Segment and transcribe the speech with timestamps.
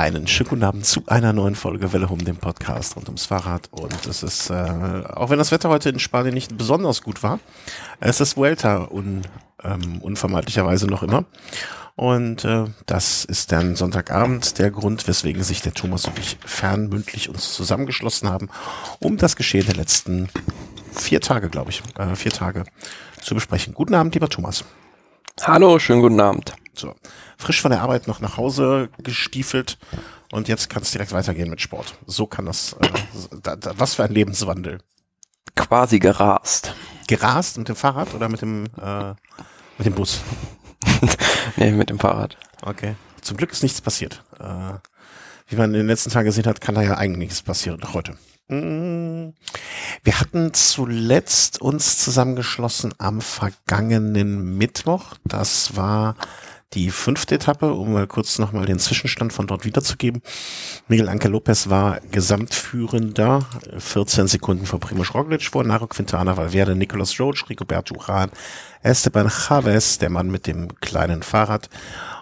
[0.00, 3.68] Einen schönen guten Abend zu einer neuen Folge Welle um dem Podcast rund ums Fahrrad.
[3.70, 7.38] Und es ist, äh, auch wenn das Wetter heute in Spanien nicht besonders gut war,
[8.00, 9.20] es ist Vuelta un,
[9.62, 11.26] ähm, unvermeidlicherweise noch immer.
[11.96, 17.28] Und äh, das ist dann Sonntagabend der Grund, weswegen sich der Thomas und ich fernmündlich
[17.28, 18.48] uns zusammengeschlossen haben,
[19.00, 20.30] um das Geschehen der letzten
[20.92, 22.64] vier Tage, glaube ich, äh, vier Tage
[23.20, 23.74] zu besprechen.
[23.74, 24.64] Guten Abend, lieber Thomas.
[25.42, 26.54] Hallo, schönen guten Abend.
[26.80, 26.94] So,
[27.36, 29.76] frisch von der Arbeit noch nach Hause gestiefelt
[30.32, 31.94] und jetzt kann es direkt weitergehen mit Sport.
[32.06, 32.88] So kann das, äh,
[33.42, 34.78] da, da, was für ein Lebenswandel.
[35.54, 36.74] Quasi gerast.
[37.06, 39.10] Gerast mit dem Fahrrad oder mit dem, äh,
[39.76, 40.22] mit dem Bus?
[41.56, 42.38] nee, mit dem Fahrrad.
[42.62, 42.94] Okay.
[43.20, 44.24] Zum Glück ist nichts passiert.
[44.38, 44.78] Äh,
[45.48, 47.92] wie man in den letzten Tagen gesehen hat, kann da ja eigentlich nichts passieren, doch
[47.92, 48.16] heute.
[48.48, 49.34] Mm.
[50.02, 55.14] Wir hatten zuletzt uns zusammengeschlossen am vergangenen Mittwoch.
[55.24, 56.16] Das war
[56.74, 60.22] die fünfte Etappe, um mal kurz nochmal den Zwischenstand von dort wiederzugeben.
[60.86, 63.44] Miguel Anke Lopez war Gesamtführender,
[63.76, 68.30] 14 Sekunden vor Primoz Roglic, vor Naro Quintana Valverde, Nicolas Roach, Rigoberto Urán,
[68.82, 71.68] Esteban Chavez, der Mann mit dem kleinen Fahrrad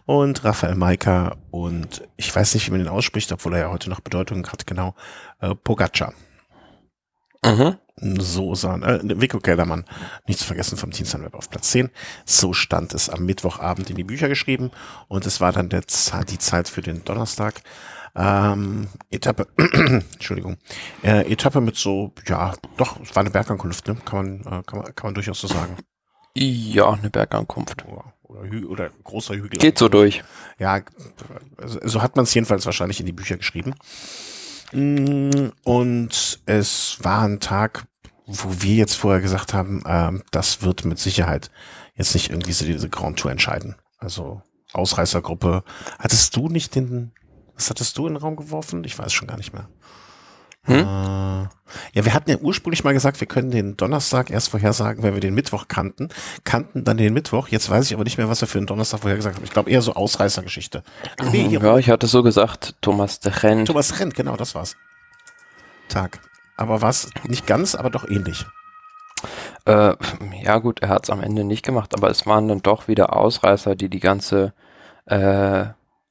[0.06, 3.90] und Rafael Maika und ich weiß nicht, wie man ihn ausspricht, obwohl er ja heute
[3.90, 4.94] noch Bedeutung hat, genau,
[5.40, 6.14] äh, Pogacar.
[7.44, 7.76] Mhm.
[8.00, 9.84] So sahen, äh, Vico Keldermann,
[10.26, 11.90] nicht zu vergessen vom Team Sunweb auf Platz 10.
[12.24, 14.70] So stand es am Mittwochabend in die Bücher geschrieben
[15.08, 15.82] und es war dann der,
[16.28, 17.62] die Zeit für den Donnerstag.
[18.16, 20.56] Ähm, Etappe, Entschuldigung,
[21.02, 23.96] äh, Etappe mit so, ja, doch, es war eine Bergankunft, ne?
[24.04, 25.76] kann, man, äh, kann, man, kann man durchaus so sagen.
[26.34, 27.84] Ja, eine Bergankunft.
[27.86, 29.58] Oder, oder, oder großer Hügel.
[29.58, 30.22] Geht so durch.
[30.58, 30.80] Ja,
[31.64, 33.74] so hat man es jedenfalls wahrscheinlich in die Bücher geschrieben.
[34.72, 37.86] Mm, und es war ein Tag,
[38.26, 41.50] wo wir jetzt vorher gesagt haben, äh, das wird mit Sicherheit
[41.94, 43.76] jetzt nicht irgendwie so diese Grand Tour entscheiden.
[43.98, 45.64] Also Ausreißergruppe.
[45.98, 47.12] Hattest du nicht den,
[47.54, 48.84] was hattest du in den Raum geworfen?
[48.84, 49.68] Ich weiß schon gar nicht mehr.
[50.68, 50.76] Hm?
[50.76, 51.48] Äh,
[51.92, 55.20] ja, wir hatten ja ursprünglich mal gesagt, wir können den Donnerstag erst vorhersagen, wenn wir
[55.20, 56.08] den Mittwoch kannten.
[56.44, 57.48] Kannten dann den Mittwoch.
[57.48, 59.44] Jetzt weiß ich aber nicht mehr, was wir für den Donnerstag vorhergesagt haben.
[59.44, 60.82] Ich glaube eher so Ausreißergeschichte.
[61.30, 63.66] Nee, ja, ich hatte so gesagt, Thomas de Rent.
[63.66, 64.76] Thomas Rent, genau, das war's.
[65.88, 66.20] Tag.
[66.56, 68.44] Aber was nicht ganz, aber doch ähnlich.
[69.64, 69.94] Äh,
[70.42, 73.16] ja gut, er hat es am Ende nicht gemacht, aber es waren dann doch wieder
[73.16, 74.52] Ausreißer, die die ganze
[75.06, 75.66] äh,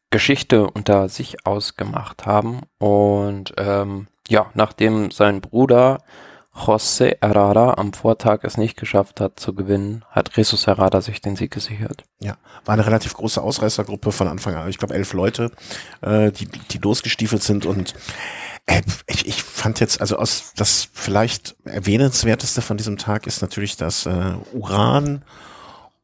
[0.10, 2.62] Geschichte unter sich ausgemacht haben.
[2.78, 6.00] Und ähm, ja, nachdem sein Bruder
[6.58, 11.36] José Herrera am Vortag es nicht geschafft hat zu gewinnen, hat Jesus Herrera sich den
[11.36, 12.04] Sieg gesichert.
[12.20, 14.68] Ja, war eine relativ große Ausreißergruppe von Anfang an.
[14.68, 15.52] Ich glaube elf Leute,
[16.02, 17.94] äh, die, die losgestiefelt sind und
[18.66, 23.78] äh, ich, ich fand jetzt, also aus das vielleicht erwähnenswerteste von diesem Tag ist natürlich
[23.78, 25.24] das äh, Uran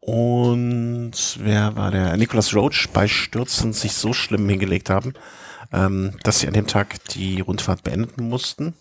[0.06, 2.18] und wer war der?
[2.18, 5.14] Nicholas Roach bei Stürzen sich so schlimm hingelegt haben,
[5.72, 8.74] ähm, dass sie an dem Tag die Rundfahrt beenden mussten.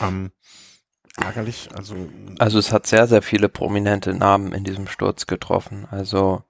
[0.00, 0.30] Ähm,
[1.16, 1.96] ärgerlich, also.
[2.38, 5.88] Also es hat sehr, sehr viele prominente Namen in diesem Sturz getroffen.
[5.90, 6.44] Also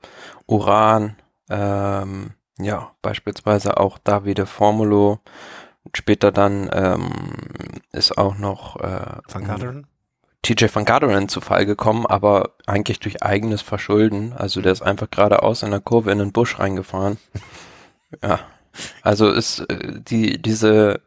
[0.47, 1.17] Uran,
[1.49, 5.21] ähm, ja, beispielsweise auch Davide Formulo.
[5.95, 7.11] Später dann ähm,
[7.93, 9.87] ist auch noch äh, Van Garderen?
[10.43, 14.33] TJ Van Garderen zu Fall gekommen, aber eigentlich durch eigenes Verschulden.
[14.33, 17.19] Also der ist einfach geradeaus in der Kurve in den Busch reingefahren.
[18.23, 18.41] Ja,
[19.03, 21.01] also ist äh, die, diese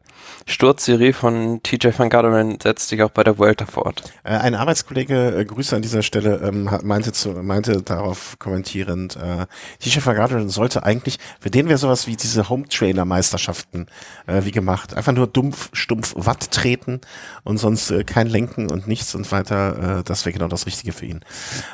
[0.45, 4.03] Sturzserie von TJ Van Garderen setzt sich auch bei der Vuelta fort.
[4.23, 9.45] Äh, ein Arbeitskollege, äh, Grüße an dieser Stelle, ähm, meinte, zu, meinte darauf kommentierend, äh,
[9.79, 13.87] TJ Van Garderen sollte eigentlich, für den wäre sowas wie diese Home-Trainer-Meisterschaften
[14.27, 14.95] äh, wie gemacht.
[14.95, 17.01] Einfach nur dumpf, stumpf Watt treten
[17.43, 19.99] und sonst äh, kein Lenken und nichts und weiter.
[19.99, 21.21] Äh, das wäre genau das Richtige für ihn.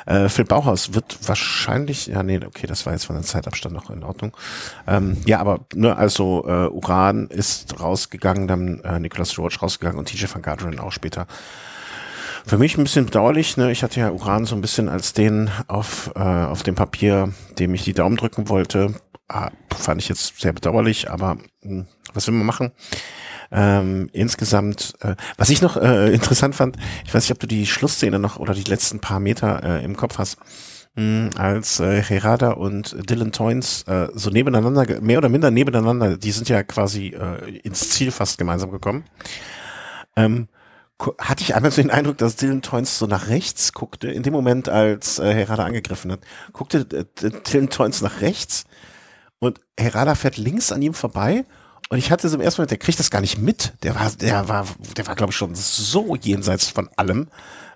[0.06, 3.90] Äh, Phil Bauhaus wird wahrscheinlich, ja nee, okay, das war jetzt von der Zeitabstand noch
[3.90, 4.36] in Ordnung.
[4.86, 10.08] Ähm, ja, aber ne, also äh, Uran ist rausgegangen, dann äh, Nicholas Roach rausgegangen und
[10.08, 11.26] TJ van Garderen auch später.
[12.46, 13.72] Für mich ein bisschen bedauerlich, ne?
[13.72, 17.74] Ich hatte ja Uran so ein bisschen als den auf, äh, auf dem Papier, dem
[17.74, 18.94] ich die Daumen drücken wollte.
[19.28, 22.70] Ah, fand ich jetzt sehr bedauerlich, aber mh, hm, was will man machen?
[23.50, 27.66] Ähm, insgesamt, äh, was ich noch äh, interessant fand, ich weiß nicht, ob du die
[27.66, 30.38] Schlussszene noch oder die letzten paar Meter äh, im Kopf hast,
[31.36, 36.48] als äh, Herada und Dylan Toynes äh, so nebeneinander, mehr oder minder nebeneinander, die sind
[36.48, 39.04] ja quasi äh, ins Ziel fast gemeinsam gekommen.
[40.16, 40.48] Ähm,
[41.18, 44.32] hatte ich einmal so den Eindruck, dass Dylan Toynes so nach rechts guckte, in dem
[44.32, 46.20] Moment, als äh, Herada angegriffen hat,
[46.54, 48.64] guckte äh, Dylan Toynes nach rechts
[49.38, 51.44] und Herada fährt links an ihm vorbei
[51.88, 53.74] und ich hatte so im ersten Moment, der kriegt das gar nicht mit.
[53.82, 54.66] Der war, der war,
[54.96, 57.28] der war, glaube ich, schon so jenseits von allem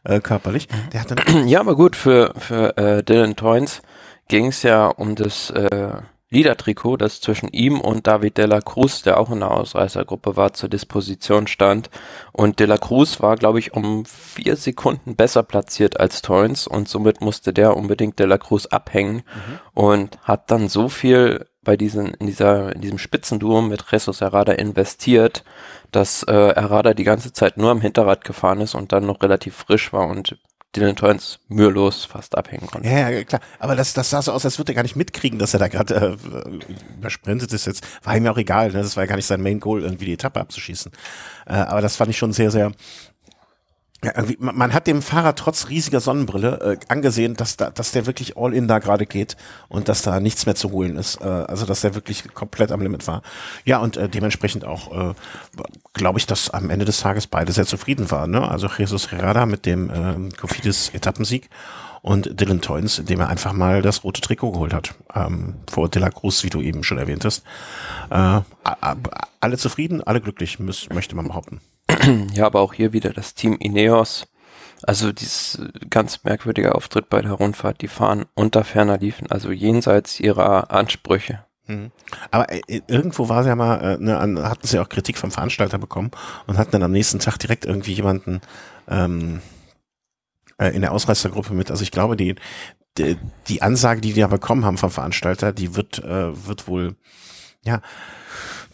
[0.04, 0.68] äh, körperlich.
[0.92, 3.82] Der hat dann ja, aber gut, für, für äh, Dylan Toynes
[4.28, 5.92] ging es ja um das, äh,
[6.32, 10.52] Liedertrikot, das zwischen ihm und David de la Cruz, der auch in der Ausreißergruppe war,
[10.52, 11.90] zur Disposition stand.
[12.30, 16.88] Und de la Cruz war, glaube ich, um vier Sekunden besser platziert als Torrens und
[16.88, 19.58] somit musste der unbedingt de la Cruz abhängen mhm.
[19.74, 24.52] und hat dann so viel bei diesen, in dieser, in diesem Spitzenduo mit Jesus Herrada
[24.52, 25.44] investiert,
[25.92, 29.56] dass äh, Herrada die ganze Zeit nur am Hinterrad gefahren ist und dann noch relativ
[29.56, 30.36] frisch war und
[30.76, 32.88] Dylan Torrance mühelos fast abhängen konnte.
[32.88, 33.40] Ja, ja, klar.
[33.58, 35.66] Aber das, das sah so aus, als würde er gar nicht mitkriegen, dass er da
[35.66, 37.66] gerade äh, übersprintet ist.
[37.66, 38.68] Jetzt war ihm ja auch egal.
[38.68, 38.80] Ne?
[38.80, 40.92] Das war ja gar nicht sein Main Goal, irgendwie die Etappe abzuschießen.
[41.46, 42.70] Äh, aber das fand ich schon sehr, sehr
[44.38, 48.54] man hat dem Fahrer trotz riesiger Sonnenbrille äh, angesehen, dass da, dass der wirklich all
[48.54, 49.36] in da gerade geht
[49.68, 51.20] und dass da nichts mehr zu holen ist.
[51.20, 53.22] Äh, also dass der wirklich komplett am Limit war.
[53.64, 55.14] Ja und äh, dementsprechend auch, äh,
[55.92, 58.30] glaube ich, dass am Ende des Tages beide sehr zufrieden waren.
[58.30, 58.48] Ne?
[58.48, 61.50] Also Jesus Herrada mit dem äh, Etappensieg
[62.02, 66.00] und Dylan Toynes, indem er einfach mal das rote Trikot geholt hat ähm, vor De
[66.00, 67.44] La Cruz, wie du eben schon erwähnt hast.
[68.08, 68.40] Äh,
[69.40, 71.60] alle zufrieden, alle glücklich, müß, möchte man behaupten.
[72.34, 74.26] ja, aber auch hier wieder das Team Ineos.
[74.82, 75.60] Also dieses
[75.90, 81.44] ganz merkwürdige Auftritt bei der Rundfahrt, die fahren unter ferner liefen, also jenseits ihrer Ansprüche.
[81.66, 81.90] Mhm.
[82.30, 85.78] Aber äh, irgendwo war sie ja mal, äh, ne, hatten sie auch Kritik vom Veranstalter
[85.78, 86.10] bekommen
[86.46, 88.40] und hatten dann am nächsten Tag direkt irgendwie jemanden
[88.88, 89.40] ähm,
[90.58, 91.70] äh, in der Ausreißergruppe mit.
[91.70, 92.36] Also ich glaube, die,
[92.98, 93.16] die,
[93.48, 96.96] die Ansage, die die ja bekommen haben vom Veranstalter, die wird, äh, wird wohl,
[97.62, 97.82] ja,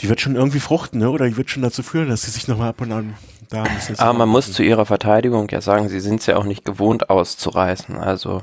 [0.00, 1.10] die wird schon irgendwie fruchten, ne?
[1.10, 3.14] oder die wird schon dazu führen, dass sie sich nochmal ab und an
[3.48, 3.98] da ein bisschen.
[3.98, 7.10] Aber man muss zu ihrer Verteidigung ja sagen, sie sind es ja auch nicht gewohnt
[7.10, 7.96] auszureißen.
[7.96, 8.43] Also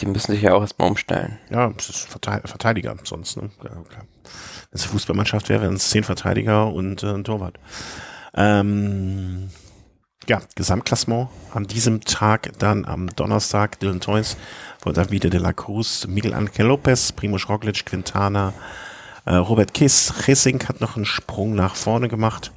[0.00, 1.38] die müssen sich ja auch erstmal umstellen.
[1.50, 3.36] Ja, es ist Verteidiger sonst.
[3.36, 3.50] Ne?
[3.62, 4.06] Ja, klar.
[4.22, 7.58] Wenn es eine Fußballmannschaft wäre, wären es zehn Verteidiger und äh, ein Torwart.
[8.34, 9.50] Ähm,
[10.28, 14.36] ja, Gesamtklassement an diesem Tag, dann am Donnerstag Dylan Toys
[14.78, 18.54] von Davide de la Cruz, Miguel Angel Lopez, Primo Roglic, Quintana,
[19.24, 22.52] äh, Robert Kiss, Racing hat noch einen Sprung nach vorne gemacht.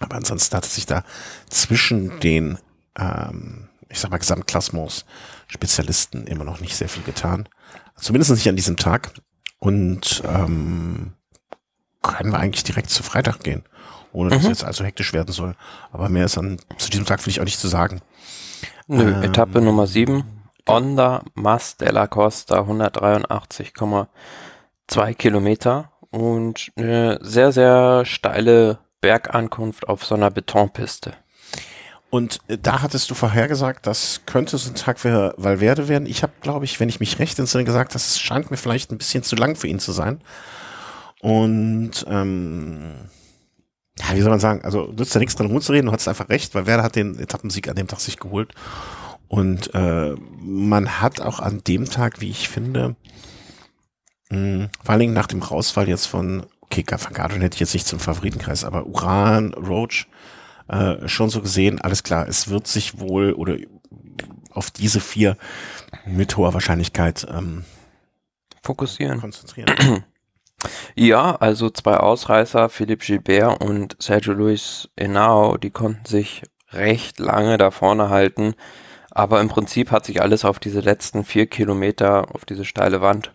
[0.00, 1.04] Aber ansonsten hat es sich da
[1.48, 2.58] zwischen den,
[2.96, 5.04] ähm, ich sag mal, Gesamtklassements
[5.48, 7.48] Spezialisten immer noch nicht sehr viel getan.
[7.96, 9.12] Zumindest nicht an diesem Tag.
[9.58, 11.14] Und ähm,
[12.02, 13.64] können wir eigentlich direkt zu Freitag gehen,
[14.12, 14.50] ohne dass mhm.
[14.50, 15.56] es jetzt also hektisch werden soll.
[15.90, 18.00] Aber mehr ist an, zu diesem Tag finde ich auch nicht zu sagen.
[18.86, 20.22] Nö, ähm, Etappe Nummer 7,
[20.66, 24.06] Onda Mas de la Costa, 183,5
[24.88, 31.12] zwei Kilometer und eine sehr, sehr steile Bergankunft auf so einer Betonpiste.
[32.10, 36.06] Und äh, da hattest du vorhergesagt, das könnte so ein Tag für Valverde werden.
[36.06, 38.98] Ich habe, glaube ich, wenn ich mich recht entsinne, gesagt, das scheint mir vielleicht ein
[38.98, 40.20] bisschen zu lang für ihn zu sein.
[41.20, 42.94] Und ähm,
[43.98, 46.54] ja, wie soll man sagen, also nützt ja nichts dran rumzureden, du hattest einfach recht,
[46.54, 48.54] weil Werder hat den Etappensieg an dem Tag sich geholt.
[49.26, 52.96] Und äh, man hat auch an dem Tag, wie ich finde,
[54.30, 54.68] Mhm.
[54.82, 57.86] Vor allen Dingen nach dem Rausfall jetzt von, okay, Van Gardner hätte ich jetzt nicht
[57.86, 60.06] zum Favoritenkreis, aber Uran, Roach,
[60.68, 63.56] äh, schon so gesehen, alles klar, es wird sich wohl oder
[64.50, 65.36] auf diese vier
[66.04, 67.64] mit hoher Wahrscheinlichkeit ähm,
[68.62, 69.20] fokussieren.
[69.20, 70.04] Konzentrieren.
[70.96, 76.42] Ja, also zwei Ausreißer, Philippe Gilbert und Sergio Luis Henao, die konnten sich
[76.72, 78.54] recht lange da vorne halten.
[79.12, 83.32] Aber im Prinzip hat sich alles auf diese letzten vier Kilometer, auf diese steile Wand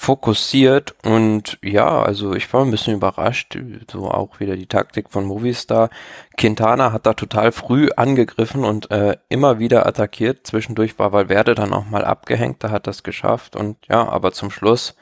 [0.00, 3.58] fokussiert und ja, also ich war ein bisschen überrascht,
[3.90, 5.90] so auch wieder die Taktik von Movistar.
[6.36, 10.46] Quintana hat da total früh angegriffen und äh, immer wieder attackiert.
[10.46, 14.52] Zwischendurch war Valverde dann auch mal abgehängt, da hat das geschafft und ja, aber zum
[14.52, 14.94] Schluss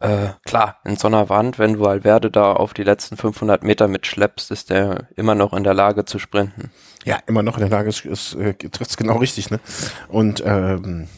[0.00, 3.88] äh, klar, in so einer Wand, wenn du Valverde da auf die letzten 500 Meter
[3.88, 6.70] mitschleppst, ist der immer noch in der Lage zu sprinten.
[7.04, 9.60] Ja, immer noch in der Lage, äh, trifft es genau richtig, ne?
[10.08, 11.08] Und ähm,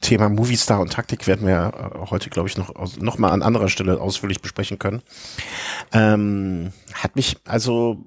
[0.00, 3.68] Thema Movistar und Taktik werden wir äh, heute, glaube ich, noch, noch mal an anderer
[3.68, 5.02] Stelle ausführlich besprechen können.
[5.92, 7.98] Ähm, hat mich also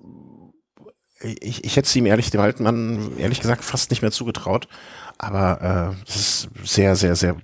[1.20, 4.68] ich, ich hätte es ihm ehrlich, dem alten Mann, ehrlich gesagt, fast nicht mehr zugetraut.
[5.18, 7.38] Aber äh, es ist sehr, sehr, sehr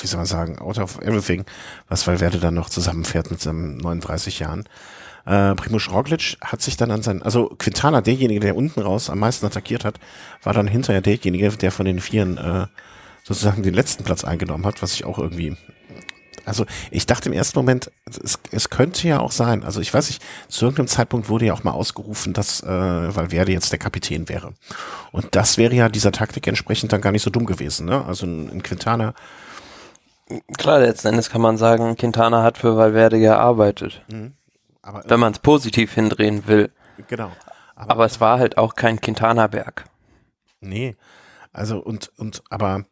[0.00, 1.44] wie soll man sagen, out of everything,
[1.88, 4.64] was Valverde dann noch zusammenfährt mit seinen 39 Jahren.
[5.24, 9.20] Äh, Primoz Roglic hat sich dann an seinen, also Quintana, derjenige, der unten raus am
[9.20, 10.00] meisten attackiert hat,
[10.42, 12.66] war dann hinterher derjenige, der von den Vieren äh,
[13.22, 15.56] sozusagen den letzten Platz eingenommen hat, was ich auch irgendwie
[16.44, 20.08] also ich dachte im ersten Moment, es, es könnte ja auch sein, also ich weiß
[20.08, 24.28] nicht, zu irgendeinem Zeitpunkt wurde ja auch mal ausgerufen, dass äh, Valverde jetzt der Kapitän
[24.28, 24.52] wäre.
[25.12, 27.86] Und das wäre ja dieser Taktik entsprechend dann gar nicht so dumm gewesen.
[27.86, 28.04] Ne?
[28.04, 29.14] Also ein, ein Quintana
[30.56, 34.02] Klar, letzten Endes kann man sagen, Quintana hat für Valverde gearbeitet.
[34.10, 34.32] Mhm.
[34.82, 36.70] Aber, wenn man es positiv hindrehen will.
[37.08, 37.30] Genau.
[37.74, 39.84] Aber, aber, es war halt auch kein Quintana-Berg.
[40.60, 40.96] Nee.
[41.52, 42.84] Also und, und aber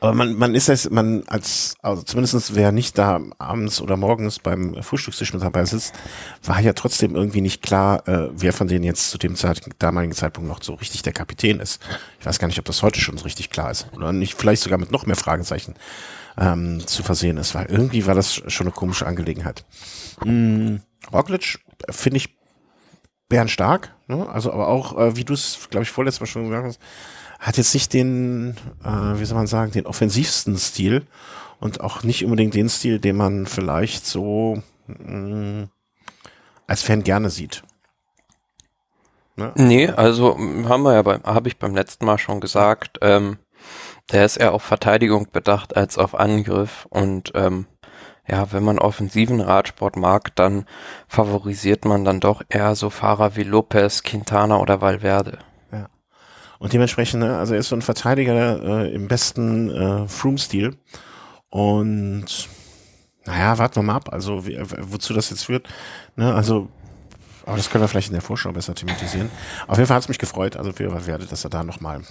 [0.00, 4.38] Aber man, man ist es, man als, also zumindestens wer nicht da abends oder morgens
[4.38, 5.94] beim Frühstückstisch mit dabei sitzt,
[6.42, 10.14] war ja trotzdem irgendwie nicht klar, äh, wer von denen jetzt zu dem Zeit, damaligen
[10.14, 11.82] Zeitpunkt noch so richtig der Kapitän ist.
[12.18, 13.88] Ich weiß gar nicht, ob das heute schon so richtig klar ist.
[13.94, 15.74] Oder nicht, vielleicht sogar mit noch mehr Fragezeichen
[16.38, 17.54] ähm, zu versehen ist.
[17.54, 19.64] Weil irgendwie war das schon eine komische Angelegenheit.
[20.24, 20.80] Mhm.
[21.12, 21.58] Roglic
[21.90, 22.36] finde ich
[23.28, 24.28] bärenstark, ne?
[24.28, 26.80] Also aber auch, äh, wie du es, glaube ich, vorletztes Mal schon gesagt hast,
[27.38, 31.06] hat jetzt nicht den, äh, wie soll man sagen, den offensivsten Stil
[31.58, 35.68] und auch nicht unbedingt den Stil, den man vielleicht so mh,
[36.66, 37.62] als Fan gerne sieht.
[39.36, 39.52] Ne?
[39.56, 40.36] Nee, also
[40.68, 43.38] haben wir ja beim, habe ich beim letzten Mal schon gesagt, ähm,
[44.12, 47.66] der ist eher auf Verteidigung bedacht als auf Angriff und ähm,
[48.30, 50.64] ja, wenn man offensiven Radsport mag, dann
[51.08, 55.38] favorisiert man dann doch eher so Fahrer wie Lopez, Quintana oder Valverde.
[55.72, 55.88] Ja.
[56.60, 60.76] Und dementsprechend, ne, also er ist so ein Verteidiger äh, im besten äh, Froome-Stil.
[61.48, 62.48] Und
[63.24, 65.68] naja, warten wir mal ab, also wie, wozu das jetzt führt.
[66.14, 66.68] Ne, also,
[67.46, 69.28] aber das können wir vielleicht in der Vorschau besser thematisieren.
[69.66, 72.02] Auf jeden Fall hat es mich gefreut, also für Valverde, dass er da nochmal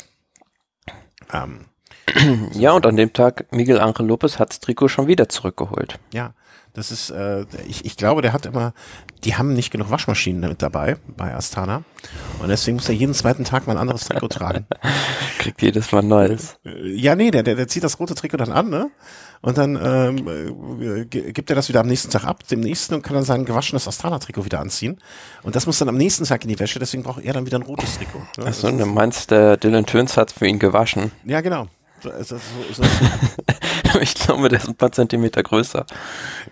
[1.32, 1.66] ähm,
[2.54, 6.00] ja, und an dem Tag, Miguel Angel Lopez hat das Trikot schon wieder zurückgeholt.
[6.14, 6.34] Ja,
[6.74, 8.74] das ist, äh, ich, ich glaube, der hat immer,
[9.24, 11.84] die haben nicht genug Waschmaschinen mit dabei bei Astana.
[12.40, 14.66] Und deswegen muss er jeden zweiten Tag mal ein anderes Trikot tragen.
[15.40, 16.58] Kriegt jedes Mal neues.
[16.66, 18.92] Äh, ja, nee, der, der, der zieht das rote Trikot dann an, ne?
[19.42, 23.02] Und dann ähm, äh, gibt er das wieder am nächsten Tag ab, dem nächsten, und
[23.04, 25.00] kann dann sein gewaschenes Astana-Trikot wieder anziehen.
[25.44, 27.58] Und das muss dann am nächsten Tag in die Wäsche, deswegen braucht er dann wieder
[27.58, 28.22] ein rotes Trikot.
[28.38, 28.46] Ne?
[28.46, 31.12] Achso, du meinst, der Dylan Töns hat für ihn gewaschen?
[31.24, 31.68] Ja, genau.
[32.02, 32.84] So, so,
[34.02, 35.86] ich glaube, der ist ein paar Zentimeter größer.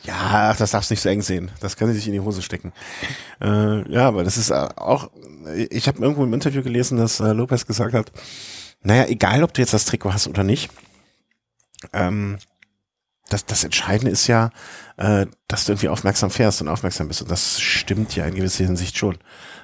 [0.04, 1.52] Ja, das darfst du nicht so eng sehen.
[1.60, 2.74] Das kann sich in die Hose stecken.
[3.42, 5.10] Äh, ja, aber das ist äh, auch,
[5.70, 8.12] ich habe irgendwo im Interview gelesen, dass äh, Lopez gesagt hat,
[8.82, 10.70] naja, egal ob du jetzt das Trikot hast oder nicht,
[11.94, 12.38] ähm,
[13.30, 14.52] das, das Entscheidende ist ja,
[14.98, 17.22] äh, dass du irgendwie aufmerksam fährst und aufmerksam bist.
[17.22, 19.18] Und das stimmt ja in gewisser Hinsicht schon.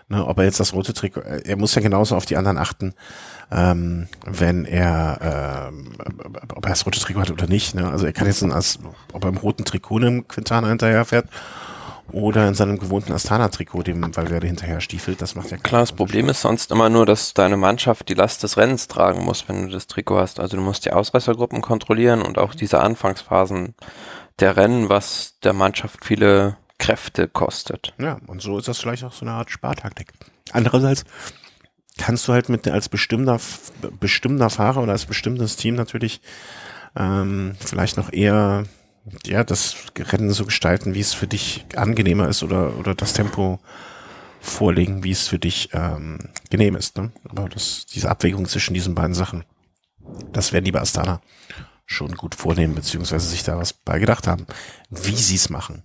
[0.10, 2.58] Ne, ob er jetzt das rote Trikot, äh, er muss ja genauso auf die anderen
[2.58, 2.94] achten,
[3.52, 5.94] ähm, wenn er, ähm,
[6.56, 7.76] ob er das rote Trikot hat oder nicht.
[7.76, 7.90] Ne?
[7.90, 8.80] Also er kann jetzt, als,
[9.14, 11.28] ob er im roten Trikot einem Quintana hinterherfährt
[12.12, 16.30] oder in seinem gewohnten Astana-Trikot, dem Valverde hinterher stiefelt, das macht ja Klar, das Problem
[16.30, 19.72] ist sonst immer nur, dass deine Mannschaft die Last des Rennens tragen muss, wenn du
[19.72, 20.40] das Trikot hast.
[20.40, 23.74] Also du musst die Ausreißergruppen kontrollieren und auch diese Anfangsphasen
[24.40, 27.94] der Rennen, was der Mannschaft viele Kräfte kostet.
[27.98, 30.12] Ja, und so ist das vielleicht auch so eine Art Spartaktik.
[30.52, 31.06] Andererseits
[31.98, 33.40] kannst du halt mit als bestimmter,
[34.02, 36.20] bestimmter Fahrer oder als bestimmtes Team natürlich
[36.98, 38.66] ähm, vielleicht noch eher
[39.26, 43.60] ja, das Rennen so gestalten, wie es für dich angenehmer ist oder, oder das Tempo
[44.42, 46.98] vorlegen, wie es für dich ähm, genehm ist.
[46.98, 47.14] Ne?
[47.30, 49.46] Aber das, diese Abwägung zwischen diesen beiden Sachen,
[50.34, 51.22] das werden die bei Astana
[51.86, 54.48] schon gut vornehmen, beziehungsweise sich da was bei gedacht haben,
[54.90, 55.84] wie sie es machen.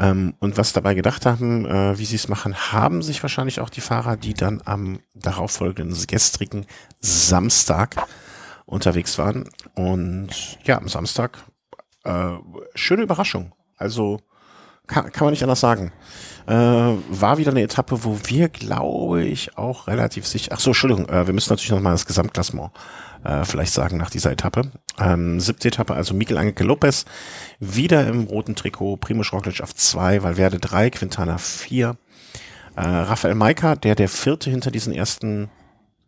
[0.00, 3.68] Ähm, und was dabei gedacht haben, äh, wie sie es machen, haben sich wahrscheinlich auch
[3.68, 6.66] die Fahrer, die dann am darauffolgenden gestrigen
[7.00, 7.96] Samstag
[8.64, 9.48] unterwegs waren.
[9.74, 11.44] Und ja, am Samstag
[12.04, 12.30] äh,
[12.74, 13.52] schöne Überraschung.
[13.76, 14.20] Also
[14.86, 15.92] kann, kann man nicht anders sagen.
[16.46, 20.52] Äh, war wieder eine Etappe, wo wir, glaube ich, auch relativ sicher.
[20.54, 22.72] Ach so, Entschuldigung, äh, wir müssen natürlich nochmal das Gesamtklassement
[23.24, 24.70] äh, vielleicht sagen nach dieser Etappe.
[24.98, 27.04] Ähm, siebte Etappe, also Miguel Angel Lopez
[27.58, 31.96] wieder im roten Trikot, Primoz Roglic auf zwei, Valverde drei, Quintana vier,
[32.76, 35.50] äh, Rafael Maika, der der vierte hinter diesen ersten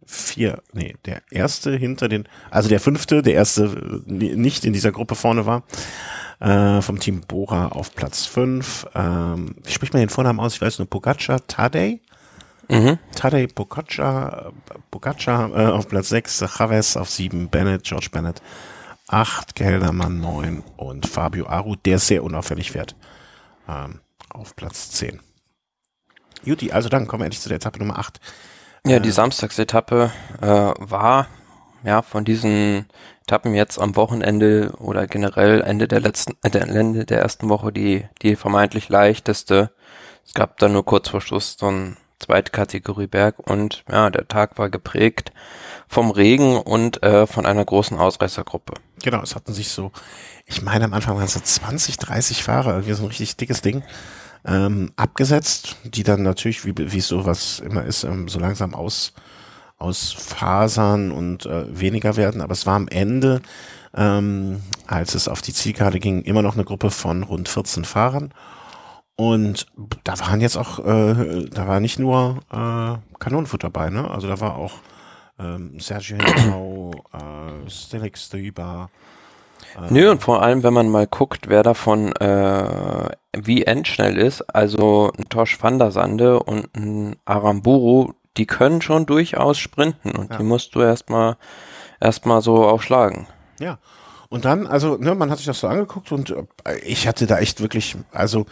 [0.05, 4.93] vier, nee, der erste hinter den, also der fünfte, der erste äh, nicht in dieser
[4.93, 5.63] Gruppe vorne war,
[6.41, 8.87] äh, vom Team Bora auf Platz fünf.
[8.95, 10.55] Ähm, wie spricht man den Vornamen aus?
[10.55, 12.01] Ich weiß nur, Pogacar, Tadej.
[12.73, 12.99] Mhm.
[13.15, 14.53] Tadej Pogacar,
[14.91, 18.41] Pogacar äh, auf Platz sechs, Chavez auf sieben, Bennett, George Bennett
[19.09, 22.97] acht, Geldermann neun und Fabio Aru, der sehr unauffällig fährt,
[23.69, 24.01] ähm,
[24.31, 25.21] auf Platz zehn.
[26.45, 28.21] Juti, also dann kommen wir endlich zu der Etappe Nummer acht.
[28.87, 30.11] Ja, die Samstagsetappe
[30.41, 31.29] äh, war
[31.85, 32.87] ja von diesen
[33.23, 38.09] Etappen jetzt am Wochenende oder generell Ende der letzten, äh, Ende der ersten Woche die
[38.23, 39.73] die vermeintlich leichteste.
[40.25, 44.29] Es gab dann nur kurz vor Schluss so ein zweite Kategorie Berg und ja, der
[44.29, 45.33] Tag war geprägt
[45.89, 48.75] vom Regen und äh, von einer großen Ausreißergruppe.
[49.03, 49.93] Genau, es hatten sich so,
[50.47, 53.61] ich meine am Anfang waren es so 20, 30 Fahrer, irgendwie so ein richtig dickes
[53.61, 53.83] Ding
[54.45, 59.13] ähm, abgesetzt, die dann natürlich, wie, wie sowas immer ist, ähm, so langsam aus,
[59.79, 62.41] aus Fasern und äh, weniger werden.
[62.41, 63.43] Aber es war am Ende,
[63.95, 68.33] ähm, als es auf die Zielkarte ging, immer noch eine Gruppe von rund 14 Fahrern.
[69.17, 69.67] Und
[70.05, 74.11] da waren jetzt auch, äh, da war nicht nur äh, Kanonenfutter dabei, ne?
[74.11, 74.73] Also da war auch
[75.39, 78.91] ähm, Sergio Henao, äh, Stelek Stoiber.
[79.77, 84.43] Äh, Nö, und vor allem, wenn man mal guckt, wer davon äh, wie endschnell ist,
[84.55, 90.31] also ein Tosh van der Sande und ein Aramburu, die können schon durchaus sprinten und
[90.31, 90.39] ja.
[90.39, 91.37] die musst du erstmal
[92.01, 93.27] erstmal so auch schlagen.
[93.61, 93.79] Ja.
[94.29, 97.39] Und dann, also, ne, man hat sich das so angeguckt und äh, ich hatte da
[97.39, 98.47] echt wirklich, also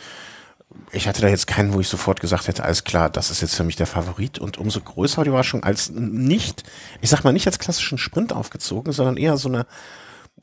[0.92, 3.54] ich hatte da jetzt keinen, wo ich sofort gesagt hätte, alles klar, das ist jetzt
[3.54, 6.64] für mich der Favorit und umso größer die Überraschung als nicht,
[7.00, 9.66] ich sag mal nicht als klassischen Sprint aufgezogen, sondern eher so eine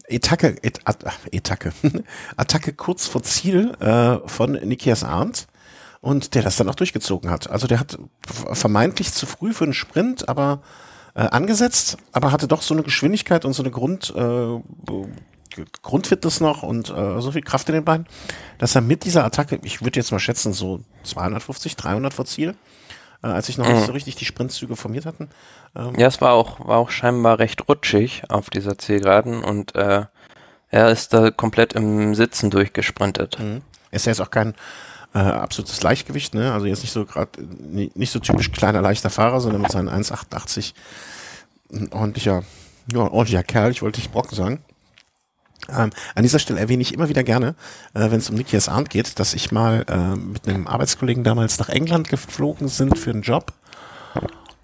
[0.09, 1.73] Attacke, Et, Attacke,
[2.37, 5.47] Attacke kurz vor Ziel äh, von Nikias Arndt
[6.01, 7.49] und der das dann auch durchgezogen hat.
[7.49, 10.61] Also der hat vermeintlich zu früh für einen Sprint, aber
[11.15, 14.59] äh, angesetzt, aber hatte doch so eine Geschwindigkeit und so eine Grund, äh,
[15.81, 18.07] Grundfitness noch und äh, so viel Kraft in den Beinen,
[18.57, 22.55] dass er mit dieser Attacke, ich würde jetzt mal schätzen, so 250, 300 vor Ziel,
[23.23, 23.75] äh, als ich noch mhm.
[23.75, 25.29] nicht so richtig die Sprintzüge formiert hatten.
[25.75, 30.05] Ähm, ja, es war auch, war auch scheinbar recht rutschig auf dieser Zielgeraden und äh,
[30.69, 33.39] er ist da komplett im Sitzen durchgesprintet.
[33.39, 33.61] Mhm.
[33.91, 34.53] Ist ja jetzt auch kein
[35.13, 36.51] äh, absolutes Leichtgewicht, ne?
[36.53, 40.73] Also jetzt nicht so gerade nicht so typisch kleiner leichter Fahrer, sondern mit seinen 1,88
[41.71, 42.43] ein ordentlicher,
[42.91, 44.63] ja, ordentlicher Kerl, ich wollte nicht Brocken sagen.
[45.69, 47.55] Ähm, an dieser Stelle erwähne ich immer wieder gerne,
[47.93, 51.59] äh, wenn es um Nikias Arndt geht, dass ich mal äh, mit einem Arbeitskollegen damals
[51.59, 53.53] nach England geflogen sind für einen Job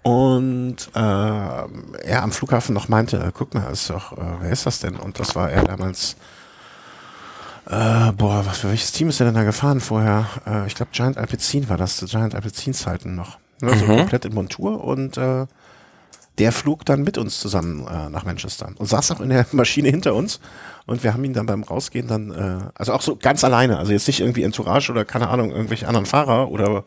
[0.04, 4.66] und äh, er am Flughafen noch meinte, äh, guck mal, ist doch, äh, wer ist
[4.66, 4.96] das denn?
[4.96, 6.16] Und das war er damals,
[7.64, 10.26] äh, boah, was für welches Team ist er denn da gefahren vorher?
[10.66, 13.38] Ich glaube Giant Alpecin war das, Giant Alpecin Zeiten noch.
[13.62, 13.96] Also mhm.
[13.96, 15.18] komplett in Montur und
[16.38, 19.88] der flog dann mit uns zusammen äh, nach Manchester und saß auch in der Maschine
[19.88, 20.40] hinter uns
[20.86, 23.92] und wir haben ihn dann beim Rausgehen dann, äh, also auch so ganz alleine, also
[23.92, 26.84] jetzt nicht irgendwie Entourage oder keine Ahnung, irgendwelche anderen Fahrer oder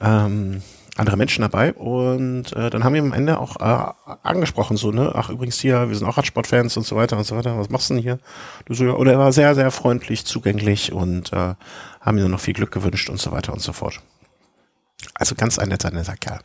[0.00, 0.62] ähm,
[0.96, 5.12] andere Menschen dabei und äh, dann haben wir am Ende auch äh, angesprochen, so, ne,
[5.14, 7.90] ach übrigens hier, wir sind auch Radsportfans und so weiter und so weiter, was machst
[7.90, 8.20] du denn hier?
[8.66, 11.54] Du so, ja, und er war sehr, sehr freundlich, zugänglich und äh,
[12.00, 14.00] haben ihm dann noch viel Glück gewünscht und so weiter und so fort.
[15.14, 16.40] Also ganz ein netter, netter Kerl.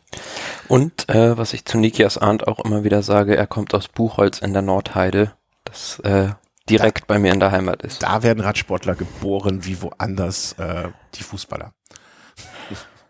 [0.68, 4.38] Und äh, was ich zu Nikias Arndt auch immer wieder sage, er kommt aus Buchholz
[4.38, 5.32] in der Nordheide,
[5.64, 6.30] das äh,
[6.68, 8.02] direkt da, bei mir in der Heimat ist.
[8.02, 11.72] Da werden Radsportler geboren, wie woanders äh, die Fußballer.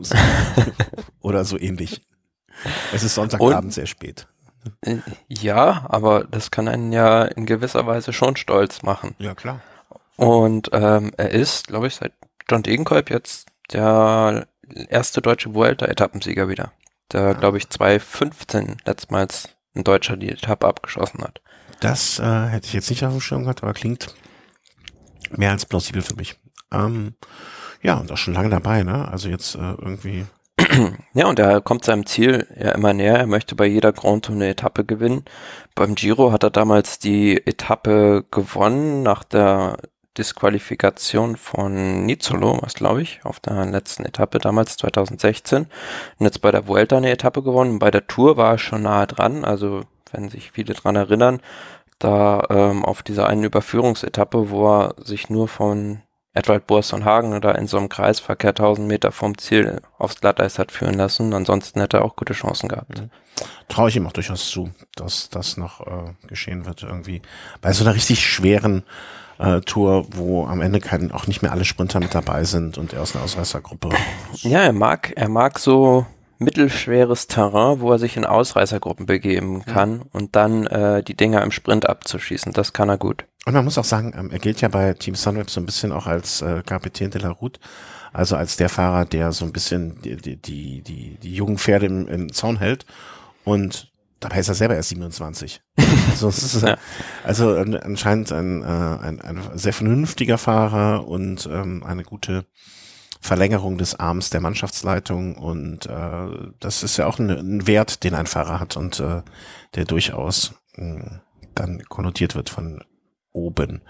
[1.21, 2.07] Oder so ähnlich.
[2.93, 4.27] Es ist Sonntagabend Und, sehr spät.
[4.83, 4.99] Äh,
[5.29, 9.15] ja, aber das kann einen ja in gewisser Weise schon stolz machen.
[9.19, 9.61] Ja, klar.
[10.17, 12.13] Und ähm, er ist, glaube ich, seit
[12.49, 14.47] John Degenkolb jetzt der
[14.89, 16.73] erste deutsche Vuelta-Etappensieger wieder.
[17.13, 21.41] Der, glaube ich, 2015 letztmals ein Deutscher die Etappe abgeschossen hat.
[21.81, 24.15] Das äh, hätte ich jetzt nicht auf dem Schirm gehabt, aber klingt
[25.37, 26.39] mehr als plausibel für mich.
[26.73, 27.15] Ähm,
[27.83, 29.09] ja, und auch schon lange dabei, ne?
[29.09, 30.27] Also jetzt äh, irgendwie.
[31.15, 33.17] Ja, und er kommt seinem Ziel ja immer näher.
[33.17, 35.25] Er möchte bei jeder Grand Tour eine Etappe gewinnen.
[35.75, 39.79] Beim Giro hat er damals die Etappe gewonnen nach der
[40.19, 45.67] Disqualifikation von Nizzolo, was glaube ich, auf der letzten Etappe damals 2016.
[46.19, 47.79] Und jetzt bei der Vuelta eine Etappe gewonnen.
[47.79, 49.45] Bei der Tour war er schon nahe dran.
[49.45, 51.41] Also, wenn sich viele dran erinnern,
[52.01, 57.57] da ähm, auf dieser einen Überführungsetappe, wo er sich nur von Edwald Boasson Hagen oder
[57.59, 61.35] in so einem Kreisverkehr 1000 Meter vom Ziel aufs Glatteis hat führen lassen.
[61.35, 63.01] Ansonsten hätte er auch gute Chancen gehabt.
[63.01, 63.11] Mhm.
[63.69, 67.23] Traue ich ihm auch durchaus zu, dass das noch äh, geschehen wird irgendwie.
[67.61, 68.85] Bei so einer richtig schweren
[69.41, 72.93] äh, Tour, wo am Ende kein, auch nicht mehr alle Sprinter mit dabei sind und
[72.93, 73.91] er aus einer Ausreißergruppe.
[74.43, 76.07] Ja, er mag, er mag so
[76.39, 80.05] mittelschweres Terrain, wo er sich in Ausreißergruppen begeben kann ja.
[80.13, 82.53] und dann äh, die Dinger im Sprint abzuschießen.
[82.53, 83.25] Das kann er gut.
[83.47, 85.93] Und man muss auch sagen, ähm, er gilt ja bei Team Sunweb so ein bisschen
[85.93, 87.61] auch als äh, Kapitän de la Route,
[88.13, 91.87] also als der Fahrer, der so ein bisschen die, die, die, die, die jungen Pferde
[91.87, 92.87] im, im Zaun hält.
[93.45, 93.90] Und
[94.21, 95.63] dabei ist er selber erst 27.
[96.11, 96.65] also, ist,
[97.25, 102.47] also anscheinend ein, äh, ein, ein sehr vernünftiger Fahrer und ähm, eine gute
[103.21, 108.15] Verlängerung des Arms der Mannschaftsleitung und äh, das ist ja auch ein, ein Wert, den
[108.15, 109.23] ein Fahrer hat und äh,
[109.75, 111.21] der durchaus mh, hm,
[111.55, 112.83] dann konnotiert wird von
[113.33, 113.83] oben.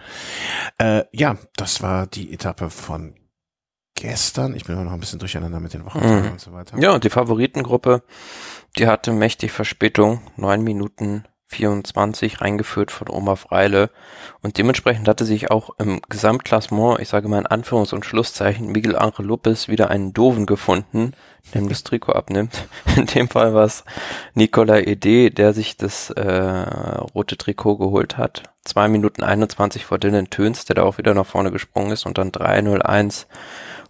[0.78, 3.14] Äh, ja, das war die Etappe von
[3.94, 4.54] gestern.
[4.54, 6.32] Ich bin immer noch ein bisschen durcheinander mit den Wochentagen mhm.
[6.32, 6.78] und so weiter.
[6.78, 8.02] Ja, und die Favoritengruppe,
[8.76, 10.20] die hatte mächtig Verspätung.
[10.37, 13.90] Neun Minuten 24 reingeführt von Oma Freile.
[14.40, 18.96] Und dementsprechend hatte sich auch im Gesamtklassement, ich sage mal in Anführungs- und Schlusszeichen, Miguel
[18.96, 21.12] Angel Lopez wieder einen Doofen gefunden,
[21.52, 22.68] der ihm das Trikot abnimmt.
[22.96, 23.85] In dem Fall war es
[24.35, 28.44] Nicola Ede, der sich das äh, rote Trikot geholt hat.
[28.64, 32.18] Zwei Minuten 21 vor Dylan Töns, der da auch wieder nach vorne gesprungen ist und
[32.18, 33.26] dann 3.01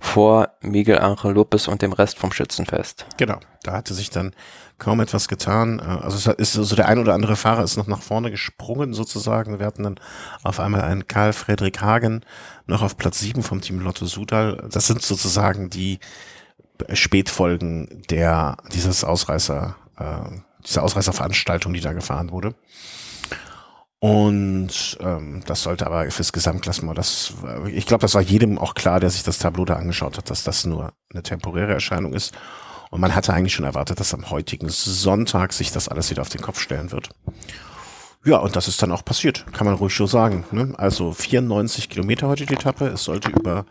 [0.00, 3.06] vor Miguel Angel Lopez und dem Rest vom Schützenfest.
[3.18, 4.32] Genau, da hatte sich dann
[4.78, 5.78] kaum etwas getan.
[5.78, 8.94] Äh, also es ist so der ein oder andere Fahrer ist noch nach vorne gesprungen
[8.94, 9.60] sozusagen.
[9.60, 10.00] Wir hatten dann
[10.42, 12.22] auf einmal einen Karl Friedrich Hagen
[12.66, 14.66] noch auf Platz sieben vom Team Lotto Sudal.
[14.72, 16.00] Das sind sozusagen die
[16.92, 22.54] Spätfolgen der dieses Ausreißer, äh, dieser Ausreißerveranstaltung, die da gefahren wurde.
[24.00, 27.34] Und ähm, das sollte aber fürs Gesamtklassement, das,
[27.66, 30.42] ich glaube, das war jedem auch klar, der sich das Tableau da angeschaut hat, dass
[30.42, 32.32] das nur eine temporäre Erscheinung ist.
[32.90, 36.30] Und man hatte eigentlich schon erwartet, dass am heutigen Sonntag sich das alles wieder auf
[36.30, 37.10] den Kopf stellen wird.
[38.24, 40.44] Ja, und das ist dann auch passiert, kann man ruhig so sagen.
[40.50, 40.72] Ne?
[40.78, 42.86] Also 94 Kilometer heute die Etappe.
[42.86, 43.66] Es sollte über,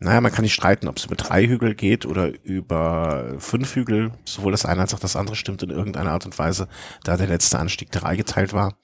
[0.00, 4.12] naja, man kann nicht streiten, ob es über drei Hügel geht oder über fünf Hügel.
[4.24, 6.68] Sowohl das eine als auch das andere stimmt in irgendeiner Art und Weise,
[7.04, 8.74] da der letzte Anstieg drei geteilt war.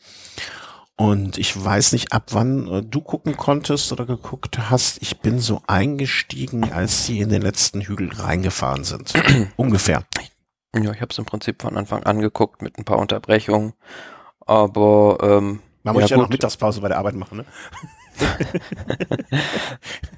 [0.97, 5.03] Und ich weiß nicht, ab wann äh, du gucken konntest oder geguckt hast.
[5.03, 9.13] Ich bin so eingestiegen, als sie in den letzten Hügel reingefahren sind.
[9.57, 10.05] Ungefähr.
[10.75, 13.75] Ja, ich habe es im Prinzip von Anfang an geguckt mit ein paar Unterbrechungen.
[14.41, 17.45] Aber ähm, man muss ja, ja noch Mittagspause bei der Arbeit machen, ne?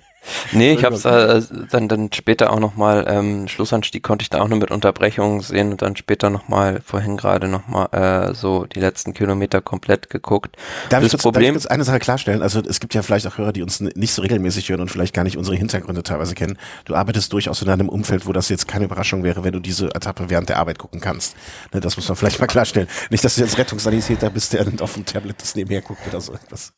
[0.53, 4.41] Nee, ich habe es äh, dann, dann später auch nochmal, ähm, Schlussanstieg konnte ich da
[4.41, 8.81] auch nur mit Unterbrechungen sehen und dann später nochmal, vorhin gerade nochmal äh, so die
[8.81, 10.57] letzten Kilometer komplett geguckt.
[10.89, 12.43] Darf das ich, Problem, darf ich eine Sache klarstellen?
[12.43, 15.15] Also es gibt ja vielleicht auch Hörer, die uns nicht so regelmäßig hören und vielleicht
[15.15, 16.59] gar nicht unsere Hintergründe teilweise kennen.
[16.85, 19.87] Du arbeitest durchaus in einem Umfeld, wo das jetzt keine Überraschung wäre, wenn du diese
[19.95, 21.37] Etappe während der Arbeit gucken kannst.
[21.73, 22.89] Ne, das muss man vielleicht mal klarstellen.
[23.11, 26.33] Nicht, dass du jetzt Rettungssanitäter bist, der auf dem Tablet das nebenher guckt oder so
[26.33, 26.73] etwas.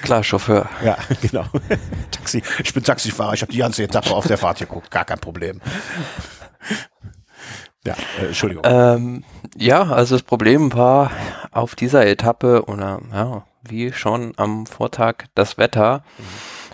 [0.00, 0.68] Klar, Chauffeur.
[0.84, 1.44] Ja, genau.
[2.10, 2.42] Taxi.
[2.62, 5.60] Ich bin Taxifahrer, ich habe die ganze Etappe auf der Fahrt geguckt, gar kein Problem.
[7.84, 8.64] Ja, äh, Entschuldigung.
[8.66, 9.24] Ähm,
[9.56, 11.10] ja, also das Problem war
[11.50, 16.22] auf dieser Etappe oder ja, wie schon am Vortag das Wetter, mhm.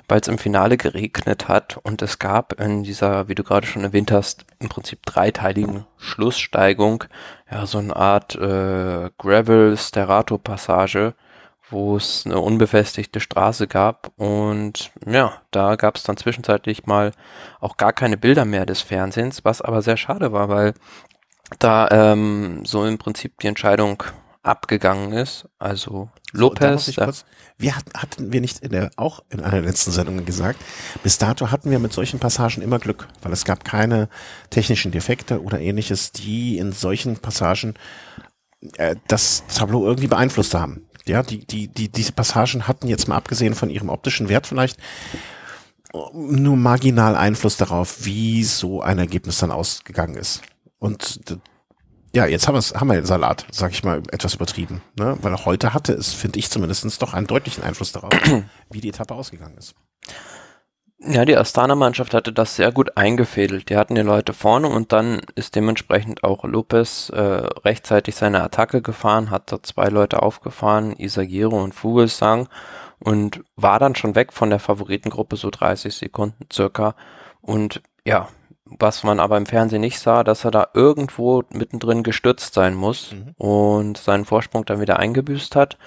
[0.07, 3.85] weil es im Finale geregnet hat und es gab in dieser, wie du gerade schon
[3.85, 7.05] erwähnt hast, im Prinzip dreiteiligen Schlusssteigung,
[7.51, 11.15] ja, so eine Art äh, Gravel-Sterato-Passage
[11.71, 17.13] wo es eine unbefestigte Straße gab und ja, da gab es dann zwischenzeitlich mal
[17.61, 20.75] auch gar keine Bilder mehr des Fernsehens, was aber sehr schade war, weil
[21.59, 24.03] da ähm, so im Prinzip die Entscheidung
[24.43, 25.49] abgegangen ist.
[25.59, 26.87] Also Lopez.
[26.87, 27.25] So, kurz,
[27.59, 30.61] wir hat, hatten wir nicht in der, auch in einer letzten Sendung gesagt,
[31.03, 34.09] bis dato hatten wir mit solchen Passagen immer Glück, weil es gab keine
[34.51, 37.75] technischen Defekte oder ähnliches, die in solchen Passagen
[38.77, 40.88] äh, das Tableau irgendwie beeinflusst haben.
[41.09, 44.79] Ja, die, die, die, diese Passagen hatten jetzt mal abgesehen von ihrem optischen Wert vielleicht
[46.13, 50.43] nur marginal Einfluss darauf, wie so ein Ergebnis dann ausgegangen ist.
[50.79, 51.21] Und
[52.15, 54.83] ja, jetzt haben, haben wir den Salat, sag ich mal, etwas übertrieben.
[54.99, 55.17] Ne?
[55.21, 58.13] Weil heute hatte es, finde ich zumindest, doch einen deutlichen Einfluss darauf,
[58.71, 59.75] wie die Etappe ausgegangen ist.
[61.01, 63.71] Ja, die Astana-Mannschaft hatte das sehr gut eingefädelt.
[63.71, 68.83] Die hatten die Leute vorne und dann ist dementsprechend auch Lopez äh, rechtzeitig seine Attacke
[68.83, 72.49] gefahren, hat da zwei Leute aufgefahren, Isagiro und Fugelsang
[72.99, 76.97] und war dann schon weg von der Favoritengruppe, so 30 Sekunden circa.
[77.43, 78.29] Und ja,
[78.65, 83.13] was man aber im Fernsehen nicht sah, dass er da irgendwo mittendrin gestürzt sein muss
[83.13, 83.35] mhm.
[83.37, 85.79] und seinen Vorsprung dann wieder eingebüßt hat.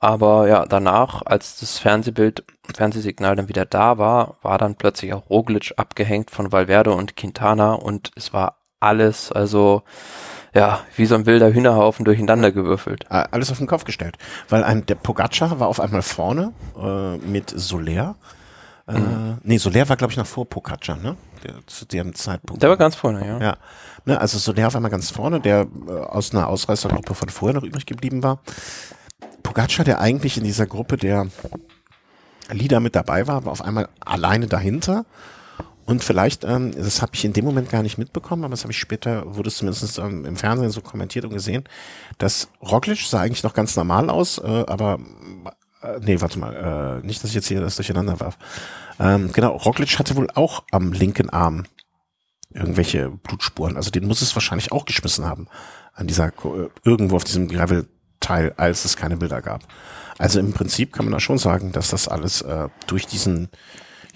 [0.00, 5.28] Aber ja, danach, als das Fernsehbild, Fernsehsignal dann wieder da war, war dann plötzlich auch
[5.28, 9.82] Roglic abgehängt von Valverde und Quintana und es war alles, also
[10.54, 13.10] ja, wie so ein wilder Hühnerhaufen durcheinander gewürfelt.
[13.10, 14.16] Alles auf den Kopf gestellt.
[14.48, 18.16] Weil ein, der Pogacar war auf einmal vorne äh, mit Soler.
[18.86, 19.38] Äh, mhm.
[19.42, 21.16] Nee, Soler war, glaube ich, noch vor Pogacar, ne?
[21.44, 22.62] Der, zu dem Zeitpunkt.
[22.62, 23.38] Der war ganz vorne, ja.
[23.40, 23.56] Ja.
[24.06, 27.64] Ne, also Soler auf einmal ganz vorne, der äh, aus einer Ausreißergruppe von vorher noch
[27.64, 28.40] übrig geblieben war.
[29.42, 31.26] Pogacar, der eigentlich in dieser Gruppe der
[32.50, 35.04] Leader mit dabei war, war auf einmal alleine dahinter.
[35.84, 38.72] Und vielleicht, ähm, das habe ich in dem Moment gar nicht mitbekommen, aber das habe
[38.72, 41.64] ich später, wurde es zumindest ähm, im Fernsehen so kommentiert und gesehen,
[42.18, 44.98] dass Roglic sah eigentlich noch ganz normal aus, äh, aber
[45.82, 48.36] äh, nee, warte mal, äh, nicht, dass ich jetzt hier das durcheinander warf.
[49.00, 51.64] Ähm, genau, Roglic hatte wohl auch am linken Arm
[52.52, 53.76] irgendwelche Blutspuren.
[53.76, 55.48] Also den muss es wahrscheinlich auch geschmissen haben
[55.94, 57.88] an dieser äh, irgendwo auf diesem Gravel
[58.28, 59.62] Teil, als es keine Bilder gab.
[60.18, 63.48] Also im Prinzip kann man da schon sagen, dass das alles äh, durch diesen,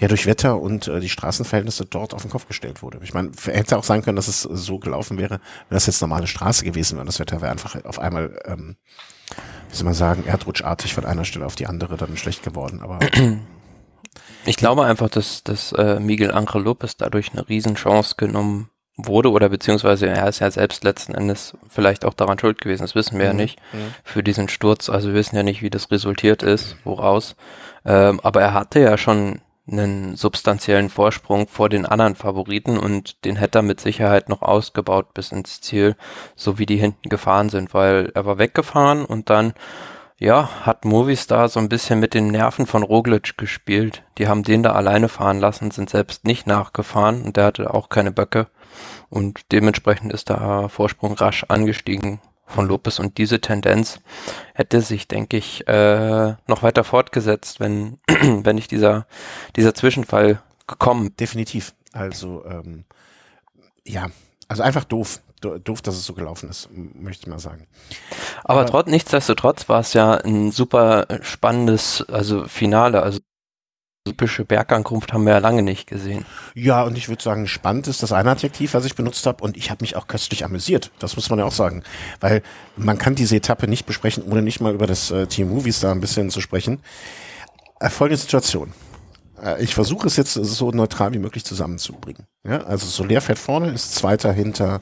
[0.01, 3.01] ja, durch Wetter und äh, die Straßenverhältnisse dort auf den Kopf gestellt wurde.
[3.03, 6.27] Ich meine, hätte auch sein können, dass es so gelaufen wäre, wenn das jetzt normale
[6.27, 7.07] Straße gewesen wäre.
[7.07, 8.77] Das Wetter wäre einfach auf einmal, ähm,
[9.71, 12.81] wie soll man sagen, erdrutschartig von einer Stelle auf die andere dann schlecht geworden.
[12.83, 12.99] Aber
[14.45, 18.69] ich glaube einfach, dass, dass äh, Miguel Angel Lopez dadurch eine Riesenchance genommen
[19.07, 22.95] wurde oder beziehungsweise er ist ja selbst letzten Endes vielleicht auch daran schuld gewesen, das
[22.95, 23.39] wissen wir mhm.
[23.39, 23.95] ja nicht, mhm.
[24.05, 24.89] für diesen Sturz.
[24.89, 27.37] Also wir wissen ja nicht, wie das resultiert ist, woraus.
[27.85, 33.37] Ähm, aber er hatte ja schon einen substanziellen Vorsprung vor den anderen Favoriten und den
[33.37, 35.95] hätte er mit Sicherheit noch ausgebaut bis ins Ziel,
[36.35, 39.55] so wie die hinten gefahren sind, weil er war weggefahren und dann
[40.23, 44.05] ja, hat Movistar so ein bisschen mit den Nerven von Roglic gespielt.
[44.19, 47.89] Die haben den da alleine fahren lassen, sind selbst nicht nachgefahren und der hatte auch
[47.89, 48.47] keine Böcke.
[49.13, 54.01] Und dementsprechend ist der Vorsprung rasch angestiegen von Lopez und diese Tendenz
[54.55, 59.07] hätte sich, denke ich, äh, noch weiter fortgesetzt, wenn, wenn nicht dieser,
[59.55, 61.15] dieser Zwischenfall gekommen.
[61.21, 61.75] Definitiv.
[61.93, 62.87] Also, ähm,
[63.85, 64.07] ja,
[64.49, 67.67] also einfach doof doof, dass es so gelaufen ist, möchte ich mal sagen.
[68.45, 73.19] Aber, Aber trotz, nichtsdestotrotz war es ja ein super spannendes, also Finale, also
[74.05, 76.25] typische Bergankunft haben wir ja lange nicht gesehen.
[76.55, 79.45] Ja, und ich würde sagen, spannend ist das eine Adjektiv, was ich benutzt habe.
[79.45, 80.91] Und ich habe mich auch köstlich amüsiert.
[80.99, 81.85] Das muss man ja auch sagen.
[82.21, 82.43] Weil
[82.77, 85.93] man kann diese Etappe nicht besprechen, ohne nicht mal über das äh, Team Movies da
[85.93, 86.81] ein bisschen zu sprechen.
[87.79, 88.73] Äh, folgende Situation.
[89.41, 92.27] Äh, ich versuche es jetzt so neutral wie möglich zusammenzubringen.
[92.45, 94.81] Ja, also Soler fährt vorne, ist Zweiter hinter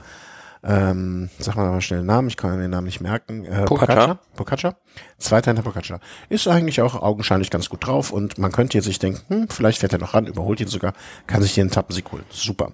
[0.63, 3.45] ähm, sag mal mal schnell den Namen, ich kann den Namen nicht merken.
[3.45, 4.19] Äh, Pocaccia.
[4.37, 4.77] Pocaccia.
[5.19, 6.01] Zweiter hinter Pocaccia.
[6.29, 9.79] Ist eigentlich auch augenscheinlich ganz gut drauf und man könnte jetzt sich denken, hm, vielleicht
[9.79, 10.93] fährt er noch ran, überholt ihn sogar,
[11.27, 12.25] kann sich hier einen Tappensieg holen.
[12.31, 12.73] Super.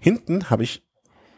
[0.00, 0.85] Hinten habe ich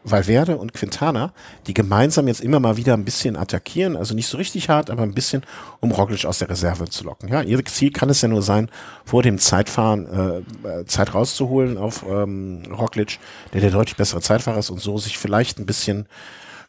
[0.04, 1.32] Valverde und Quintana,
[1.66, 5.02] die gemeinsam jetzt immer mal wieder ein bisschen attackieren, also nicht so richtig hart, aber
[5.02, 5.42] ein bisschen,
[5.80, 7.28] um Roglic aus der Reserve zu locken.
[7.28, 8.70] Ja, ihr Ziel kann es ja nur sein,
[9.04, 13.18] vor dem Zeitfahren äh, Zeit rauszuholen auf ähm, Roglic,
[13.52, 16.06] der der deutlich bessere Zeitfahrer ist und so sich vielleicht ein bisschen,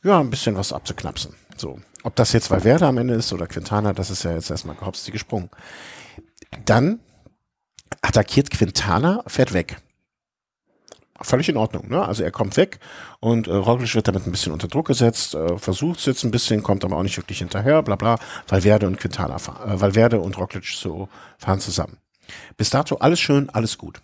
[0.03, 1.33] ja, ein bisschen was abzuknapsen.
[1.55, 4.75] So, ob das jetzt Valverde am Ende ist oder Quintana, das ist ja jetzt erstmal
[4.75, 5.49] gehopst gesprungen.
[6.65, 6.99] Dann
[8.01, 9.77] attackiert Quintana, fährt weg
[11.21, 11.89] völlig in Ordnung.
[11.89, 12.05] Ne?
[12.05, 12.79] Also er kommt weg
[13.19, 16.31] und äh, Roglic wird damit ein bisschen unter Druck gesetzt, äh, versucht es jetzt ein
[16.31, 18.17] bisschen, kommt aber auch nicht wirklich hinterher, bla bla.
[18.47, 21.97] Valverde und Quintana fahren, äh, Valverde und Roglic so fahren zusammen.
[22.57, 24.01] Bis dato alles schön, alles gut.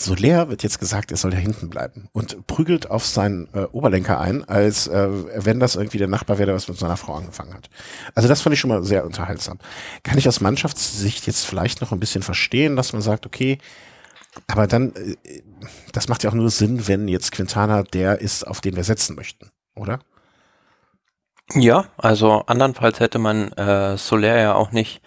[0.00, 4.20] Soler wird jetzt gesagt, er soll da hinten bleiben und prügelt auf seinen äh, Oberlenker
[4.20, 5.08] ein, als äh,
[5.44, 7.68] wenn das irgendwie der Nachbar wäre, der was mit seiner Frau angefangen hat.
[8.14, 9.58] Also das fand ich schon mal sehr unterhaltsam.
[10.04, 13.58] Kann ich aus Mannschaftssicht jetzt vielleicht noch ein bisschen verstehen, dass man sagt, okay,
[14.46, 15.42] aber dann, äh,
[15.92, 19.16] das macht ja auch nur Sinn, wenn jetzt Quintana der ist, auf den wir setzen
[19.16, 20.00] möchten, oder?
[21.54, 25.00] Ja, also andernfalls hätte man äh, Soler ja auch nicht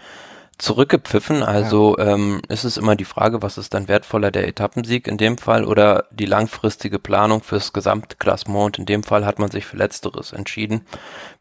[0.58, 1.44] zurückgepfiffen.
[1.44, 2.14] Also ja.
[2.14, 5.66] ähm, ist es immer die Frage, was ist dann wertvoller, der Etappensieg in dem Fall
[5.66, 8.80] oder die langfristige Planung fürs Gesamtklassement.
[8.80, 10.86] In dem Fall hat man sich für Letzteres entschieden.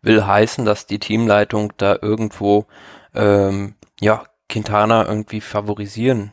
[0.02, 2.66] Will heißen, dass die Teamleitung da irgendwo
[3.14, 6.32] ähm, ja Quintana irgendwie favorisieren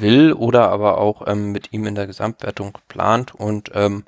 [0.00, 4.04] will oder aber auch ähm, mit ihm in der Gesamtwertung plant und ähm,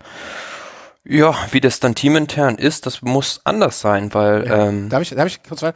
[1.09, 4.69] ja, wie das dann teamintern ist, das muss anders sein, weil ja.
[4.69, 5.73] ähm, darf ich darf ich kurz äh,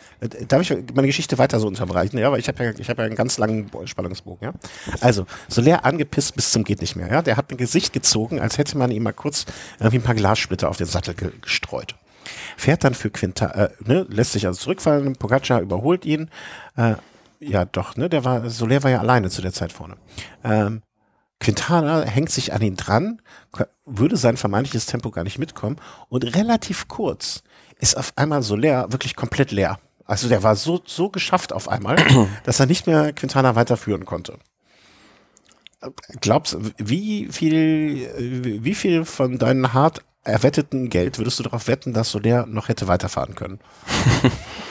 [0.49, 3.07] darf ich meine Geschichte weiter so unterbrechen, ja, weil ich habe ja ich habe ja
[3.07, 4.53] einen ganz langen Spannungsbogen, ja.
[5.01, 7.23] Also, so leer angepisst bis zum geht nicht mehr, ja.
[7.23, 9.47] Der hat ein Gesicht gezogen, als hätte man ihm mal kurz
[9.79, 11.95] irgendwie ein paar Glassplitter auf den Sattel ge gestreut.
[12.57, 16.29] Fährt dann für Quinta, äh, ne, lässt sich also zurückfallen, Pogacar überholt ihn,
[16.77, 16.95] äh,
[17.41, 18.09] ja doch, ne?
[18.09, 19.97] Der war, Soler war ja alleine zu der Zeit vorne.
[20.45, 20.83] Ähm,
[21.41, 23.23] Quintana hängt sich an ihn dran,
[23.87, 25.77] würde sein vermeintliches Tempo gar nicht mitkommen
[26.09, 27.43] und relativ kurz
[27.79, 29.79] ist auf einmal Soler wirklich komplett leer.
[30.05, 31.97] Also der war so, so geschafft auf einmal,
[32.45, 34.39] dass er nicht mehr Quintana weiterführen konnte.
[36.21, 42.11] Glaubst, wie viel, wie viel von deinem hart erwetteten Geld würdest du darauf wetten, dass
[42.11, 43.61] Soler noch hätte weiterfahren können?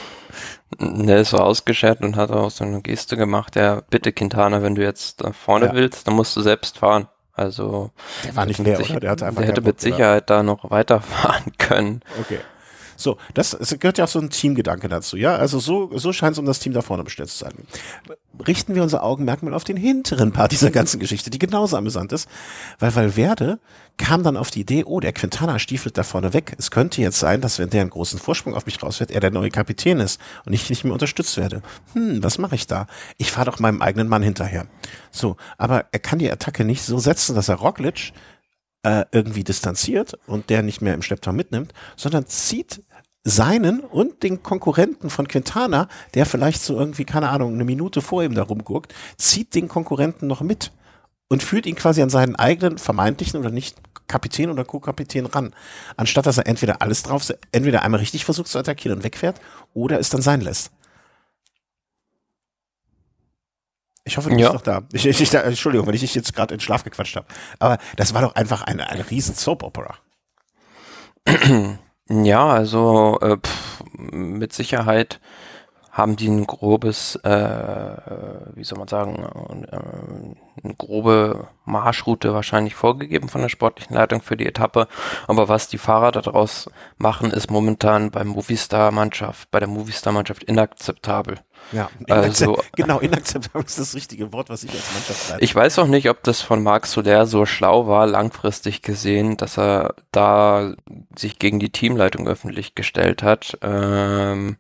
[0.78, 4.76] Der ist so ausgeschert und hat auch so eine Geste gemacht, ja, bitte Quintana, wenn
[4.76, 5.74] du jetzt vorne ja.
[5.74, 7.08] willst, dann musst du selbst fahren.
[7.34, 7.92] Also
[8.26, 9.00] der war nicht leer, oder?
[9.00, 10.38] Der, hatte einfach der hätte mit Sicherheit oder?
[10.38, 12.02] da noch weiterfahren können.
[12.20, 12.40] Okay.
[13.00, 15.38] So, das, gehört ja auch so ein Teamgedanke dazu, ja.
[15.38, 17.54] Also so, so scheint es um das Team da vorne bestellt zu sein.
[18.46, 22.12] Richten wir unser Augenmerk mal auf den hinteren Part dieser ganzen Geschichte, die genauso amüsant
[22.12, 22.28] ist,
[22.78, 23.60] weil Valverde
[23.96, 26.56] kam dann auf die Idee, oh, der Quintana stiefelt da vorne weg.
[26.58, 29.32] Es könnte jetzt sein, dass wenn der einen großen Vorsprung auf mich rausfährt, er der
[29.32, 31.62] neue Kapitän ist und ich nicht mehr unterstützt werde.
[31.94, 32.88] Hm, was mache ich da?
[33.18, 34.68] Ich fahre doch meinem eigenen Mann hinterher.
[35.10, 38.12] So, aber er kann die Attacke nicht so setzen, dass er Roglic
[38.84, 42.82] äh, irgendwie distanziert und der nicht mehr im Schlepptau mitnimmt, sondern zieht
[43.24, 48.24] seinen und den Konkurrenten von Quintana, der vielleicht so irgendwie, keine Ahnung, eine Minute vor
[48.24, 50.72] ihm da rumguckt, zieht den Konkurrenten noch mit
[51.28, 53.78] und führt ihn quasi an seinen eigenen vermeintlichen oder nicht
[54.08, 55.54] Kapitän oder Co-Kapitän ran.
[55.96, 59.40] Anstatt dass er entweder alles drauf, entweder einmal richtig versucht zu attackieren und wegfährt
[59.74, 60.72] oder es dann sein lässt.
[64.06, 64.82] Ich hoffe, du bist noch da.
[64.92, 67.28] Ich, ich, ich, Entschuldigung, wenn ich dich jetzt gerade in Schlaf gequatscht habe.
[67.60, 69.96] Aber das war doch einfach eine, eine riesen Soap-Opera.
[72.10, 75.20] Ja, also äh, pff, mit Sicherheit
[75.92, 77.98] haben die ein grobes, äh,
[78.56, 79.24] wie soll man sagen,
[79.70, 79.78] äh,
[80.64, 84.88] eine grobe Marschroute wahrscheinlich vorgegeben von der sportlichen Leitung für die Etappe.
[85.28, 91.40] Aber was die Fahrer daraus machen, ist momentan beim Movistar-Mannschaft, bei der Movistar-Mannschaft inakzeptabel.
[91.72, 95.44] Ja, Also- genau, inakzeptabel ist das richtige Wort, was ich als Mannschaftsleiter.
[95.44, 99.58] Ich weiß auch nicht, ob das von Marc Soler so schlau war, langfristig gesehen, dass
[99.58, 100.74] er da
[101.16, 103.58] sich gegen die Teamleitung öffentlich gestellt hat.
[103.62, 104.58] Ähm,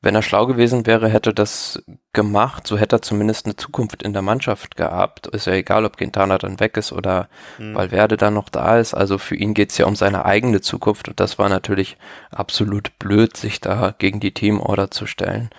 [0.00, 4.12] wenn er schlau gewesen wäre, hätte das gemacht, so hätte er zumindest eine Zukunft in
[4.12, 5.26] der Mannschaft gehabt.
[5.28, 7.74] Ist ja egal, ob Quintana dann weg ist oder Hm.
[7.74, 8.94] Valverde dann noch da ist.
[8.94, 11.96] Also für ihn geht's ja um seine eigene Zukunft und das war natürlich
[12.30, 15.50] absolut blöd, sich da gegen die Teamorder zu stellen.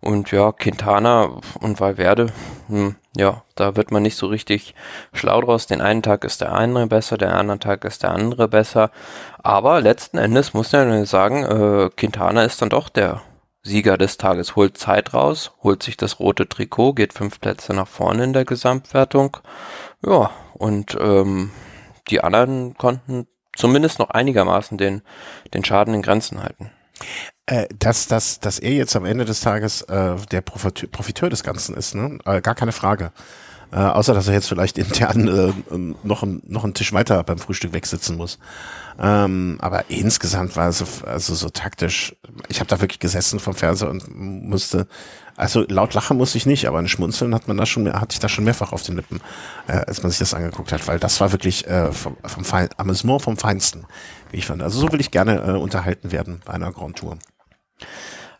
[0.00, 2.32] Und ja, Quintana und Valverde,
[2.68, 4.74] hm, ja, da wird man nicht so richtig
[5.12, 5.66] schlau draus.
[5.66, 8.90] Den einen Tag ist der eine besser, den anderen Tag ist der andere besser.
[9.42, 13.22] Aber letzten Endes muss man sagen, äh, Quintana ist dann doch der
[13.62, 17.88] Sieger des Tages, holt Zeit raus, holt sich das rote Trikot, geht fünf Plätze nach
[17.88, 19.36] vorne in der Gesamtwertung.
[20.06, 21.50] Ja, und ähm,
[22.08, 25.02] die anderen konnten zumindest noch einigermaßen den,
[25.52, 26.70] den Schaden in Grenzen halten.
[27.48, 31.42] Äh, dass, dass, dass er jetzt am Ende des Tages äh, der Profiteur, Profiteur des
[31.42, 32.18] Ganzen ist, ne?
[32.26, 33.10] Äh, gar keine Frage.
[33.72, 37.72] Äh, außer, dass er jetzt vielleicht intern äh, noch, noch einen Tisch weiter beim Frühstück
[37.72, 38.38] wegsitzen muss.
[38.98, 42.14] Ähm, aber insgesamt war es so, also so taktisch.
[42.48, 44.86] Ich habe da wirklich gesessen vom Fernseher und musste,
[45.36, 48.18] also laut lachen musste ich nicht, aber ein Schmunzeln hat man da schon, hatte ich
[48.18, 49.22] da schon mehrfach auf den Lippen,
[49.68, 52.68] äh, als man sich das angeguckt hat, weil das war wirklich äh, vom, vom Fein,
[52.76, 53.86] Amüsement vom Feinsten,
[54.30, 54.62] wie ich fand.
[54.62, 57.16] Also so will ich gerne äh, unterhalten werden bei einer Grand Tour.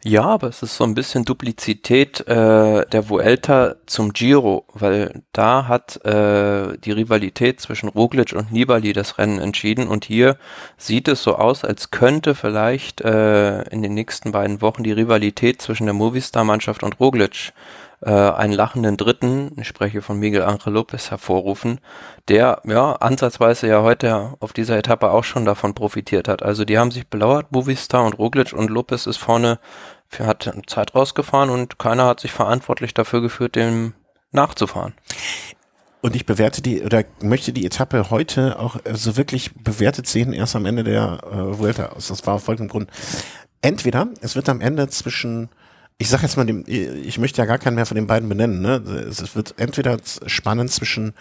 [0.05, 5.66] Ja, aber es ist so ein bisschen Duplizität äh, der Vuelta zum Giro, weil da
[5.66, 10.37] hat äh, die Rivalität zwischen Roglic und Nibali das Rennen entschieden und hier
[10.77, 15.61] sieht es so aus, als könnte vielleicht äh, in den nächsten beiden Wochen die Rivalität
[15.61, 17.53] zwischen der Movistar-Mannschaft und Roglic
[18.01, 21.81] äh, einen lachenden Dritten, ich spreche von Miguel Angel Lopez, hervorrufen,
[22.29, 26.43] der ja ansatzweise ja heute auf dieser Etappe auch schon davon profitiert hat.
[26.43, 29.59] Also die haben sich belauert, Movistar und Roglic und Lopez ist vorne,
[30.19, 33.95] hat Zeit rausgefahren und keiner hat sich verantwortlich dafür geführt, dem
[34.33, 34.95] nachzufahren.
[36.01, 40.33] Und ich bewerte die oder möchte die Etappe heute auch äh, so wirklich bewertet sehen,
[40.33, 42.09] erst am Ende der äh, Vuelta aus.
[42.09, 42.91] Das war folgendem Grund.
[43.61, 45.49] Entweder es wird am Ende zwischen,
[45.99, 48.61] ich sag jetzt mal dem, ich möchte ja gar keinen mehr von den beiden benennen,
[48.61, 48.77] ne?
[48.77, 51.13] Es wird entweder spannend zwischen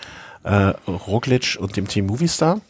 [0.44, 2.62] äh, Roglic und dem Team Movistar,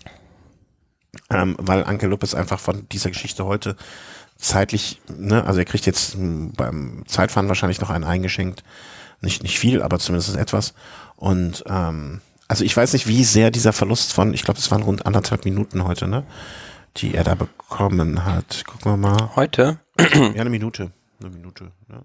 [1.29, 3.75] ähm, weil Anke Lopez einfach von dieser Geschichte heute
[4.37, 8.63] zeitlich, ne, also er kriegt jetzt m, beim Zeitfahren wahrscheinlich noch einen eingeschenkt.
[9.19, 10.75] Nicht, nicht viel, aber zumindest etwas.
[11.15, 14.83] Und ähm, also ich weiß nicht, wie sehr dieser Verlust von, ich glaube, es waren
[14.83, 16.23] rund anderthalb Minuten heute, ne?
[16.97, 18.63] Die er da bekommen hat.
[18.65, 19.35] Gucken wir mal.
[19.35, 20.91] Heute, Ja, eine Minute.
[21.19, 21.71] Eine Minute.
[21.87, 22.03] Ne?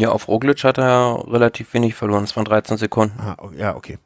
[0.00, 3.18] ja, auf Roglic hat er relativ wenig verloren, es waren 13 Sekunden.
[3.20, 3.98] Ah, o- ja, okay.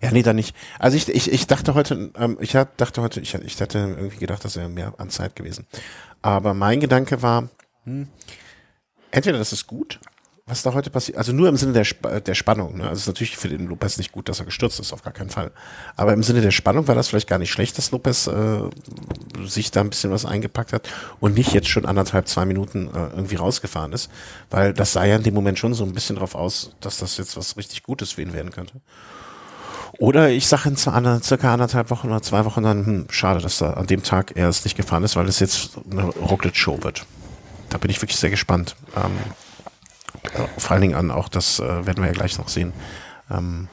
[0.00, 0.54] Ja, nee, dann nicht.
[0.78, 4.18] Also ich, ich, ich dachte heute, ähm, ich hab, dachte heute, ich, ich hatte irgendwie
[4.18, 5.66] gedacht, das wäre mehr an Zeit gewesen.
[6.20, 7.48] Aber mein Gedanke war,
[7.84, 8.08] hm,
[9.10, 9.98] entweder das ist gut,
[10.46, 12.78] was da heute passiert, also nur im Sinne der, Sp der Spannung.
[12.78, 12.82] Ne?
[12.82, 15.12] Also es ist natürlich für den Lopez nicht gut, dass er gestürzt ist, auf gar
[15.12, 15.52] keinen Fall.
[15.96, 18.62] Aber im Sinne der Spannung war das vielleicht gar nicht schlecht, dass Lopez äh,
[19.46, 20.88] sich da ein bisschen was eingepackt hat
[21.20, 24.10] und nicht jetzt schon anderthalb, zwei Minuten äh, irgendwie rausgefahren ist,
[24.50, 27.16] weil das sah ja in dem Moment schon so ein bisschen drauf aus, dass das
[27.18, 28.80] jetzt was richtig Gutes für ihn werden könnte.
[29.98, 33.74] Oder ich sage in circa anderthalb Wochen oder zwei Wochen dann, hm, schade, dass da
[33.74, 37.06] an dem Tag er es nicht gefahren ist, weil es jetzt eine Roglic-Show wird.
[37.68, 38.74] Da bin ich wirklich sehr gespannt.
[38.96, 39.12] Ähm,
[40.58, 42.72] vor allen Dingen an auch, das äh, werden wir ja gleich noch sehen.
[43.30, 43.68] Ähm,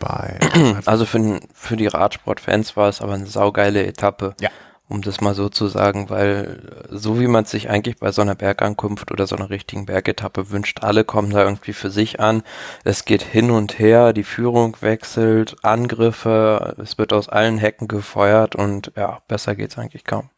[0.00, 0.38] bei
[0.86, 4.34] Also für, für die Radsportfans war es aber eine saugeile Etappe.
[4.40, 4.50] Ja.
[4.88, 8.10] Um das mal so zu sagen, weil äh, so wie man es sich eigentlich bei
[8.10, 12.18] so einer Bergankunft oder so einer richtigen Bergetappe wünscht, alle kommen da irgendwie für sich
[12.18, 12.42] an.
[12.82, 18.56] Es geht hin und her, die Führung wechselt, Angriffe, es wird aus allen Hecken gefeuert
[18.56, 20.28] und ja, besser geht's eigentlich kaum.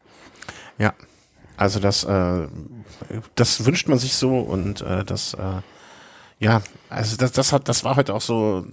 [0.77, 0.93] Ja,
[1.57, 2.47] also das, äh,
[3.35, 5.61] das wünscht man sich so und äh, das, äh,
[6.39, 8.65] ja, also das, das hat, das war heute auch so,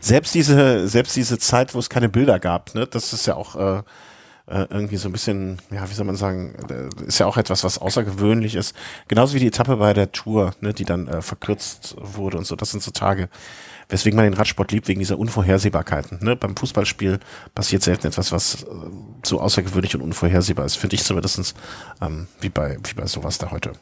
[0.00, 3.56] selbst diese, selbst diese Zeit, wo es keine Bilder gab, ne, das ist ja auch
[3.56, 3.82] äh,
[4.46, 7.64] äh, irgendwie so ein bisschen, ja, wie soll man sagen, äh, ist ja auch etwas,
[7.64, 8.74] was außergewöhnlich ist.
[9.08, 12.56] Genauso wie die Etappe bei der Tour, ne, die dann äh, verkürzt wurde und so.
[12.56, 13.28] Das sind so Tage,
[13.92, 16.18] weswegen man den Radsport liebt, wegen dieser Unvorhersehbarkeiten.
[16.22, 16.34] Ne?
[16.34, 17.20] Beim Fußballspiel
[17.54, 18.66] passiert selten etwas, was äh,
[19.24, 21.54] so außergewöhnlich und unvorhersehbar ist, finde ich zumindest
[22.00, 23.72] ähm, wie, bei, wie bei sowas da heute.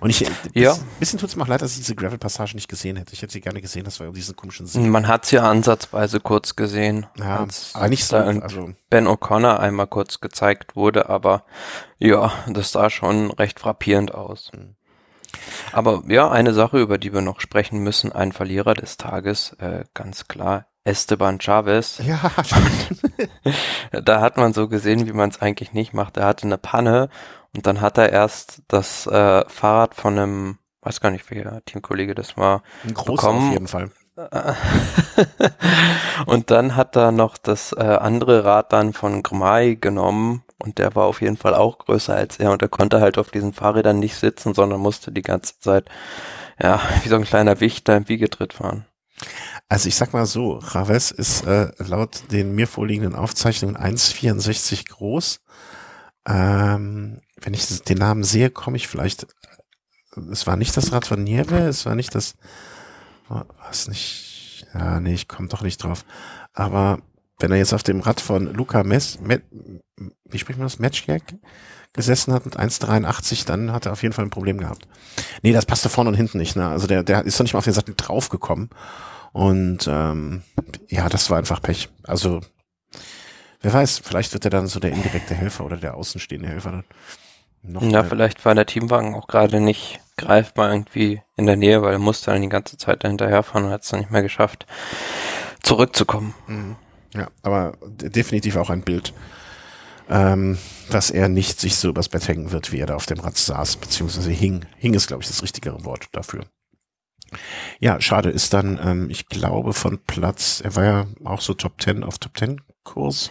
[0.00, 0.74] Und ich, Ja.
[0.74, 3.14] ein bisschen tut es mir auch leid, dass ich diese Gravel-Passage nicht gesehen hätte.
[3.14, 4.90] Ich hätte sie gerne gesehen, das war diesen komischen Sinn.
[4.90, 9.86] Man hat's ja ansatzweise kurz gesehen, Ja, als aber nicht so, also Ben O'Connor einmal
[9.86, 11.44] kurz gezeigt wurde, aber
[11.98, 14.50] ja, das sah schon recht frappierend aus.
[15.72, 19.84] Aber ja, eine Sache, über die wir noch sprechen müssen, ein Verlierer des Tages, äh,
[19.94, 21.98] ganz klar, Esteban Chavez.
[22.04, 22.30] Ja,
[24.02, 26.16] da hat man so gesehen, wie man es eigentlich nicht macht.
[26.16, 27.08] Er hatte eine Panne
[27.54, 32.14] und dann hat er erst das äh, Fahrrad von einem, weiß gar nicht, welcher Teamkollege
[32.14, 33.48] das war, ein großer bekommen.
[33.48, 33.90] auf jeden Fall.
[36.26, 40.94] und dann hat er noch das äh, andere Rad dann von Gmai genommen und der
[40.94, 43.98] war auf jeden Fall auch größer als er und er konnte halt auf diesen Fahrrädern
[43.98, 45.88] nicht sitzen, sondern musste die ganze Zeit,
[46.60, 48.86] ja, wie so ein kleiner Wichter im Wiegetritt fahren.
[49.68, 55.40] Also ich sag mal so, Raves ist äh, laut den mir vorliegenden Aufzeichnungen 1,64 groß.
[56.26, 59.26] Ähm, wenn ich den Namen sehe, komme ich vielleicht.
[60.30, 62.36] Es war nicht das Rad von Nieve, es war nicht das.
[63.28, 64.66] Was nicht.
[64.74, 66.04] Ja, nee, ich komme doch nicht drauf.
[66.52, 67.00] Aber
[67.38, 69.42] wenn er jetzt auf dem Rad von Luca Mess, Met,
[70.24, 71.22] wie spricht man das, Matchjak
[71.92, 74.88] gesessen hat mit 1,83, dann hat er auf jeden Fall ein Problem gehabt.
[75.42, 76.56] Nee, das passte vorne und hinten nicht.
[76.56, 76.68] Ne?
[76.68, 78.70] Also der, der ist doch nicht mal auf den Sattel draufgekommen.
[79.32, 80.42] Und ähm,
[80.88, 81.88] ja, das war einfach Pech.
[82.02, 82.40] Also
[83.60, 86.84] wer weiß, vielleicht wird er dann so der indirekte Helfer oder der außenstehende Helfer dann.
[87.62, 88.04] Noch ja, mehr.
[88.04, 92.30] vielleicht war der Teamwagen auch gerade nicht greifbar irgendwie in der Nähe, weil er musste
[92.30, 94.66] dann die ganze Zeit dahinterherfahren und hat es dann nicht mehr geschafft,
[95.62, 96.34] zurückzukommen.
[96.46, 96.76] Mhm.
[97.14, 99.12] Ja, aber definitiv auch ein Bild,
[100.08, 100.58] ähm,
[100.90, 103.36] dass er nicht sich so übers Bett hängen wird, wie er da auf dem Rad
[103.36, 104.66] saß, beziehungsweise hing.
[104.76, 106.44] Hing ist, glaube ich, das richtigere Wort dafür.
[107.80, 111.80] Ja, schade ist dann, ähm, ich glaube, von Platz, er war ja auch so Top
[111.80, 113.30] 10 auf Top 10 Kurs.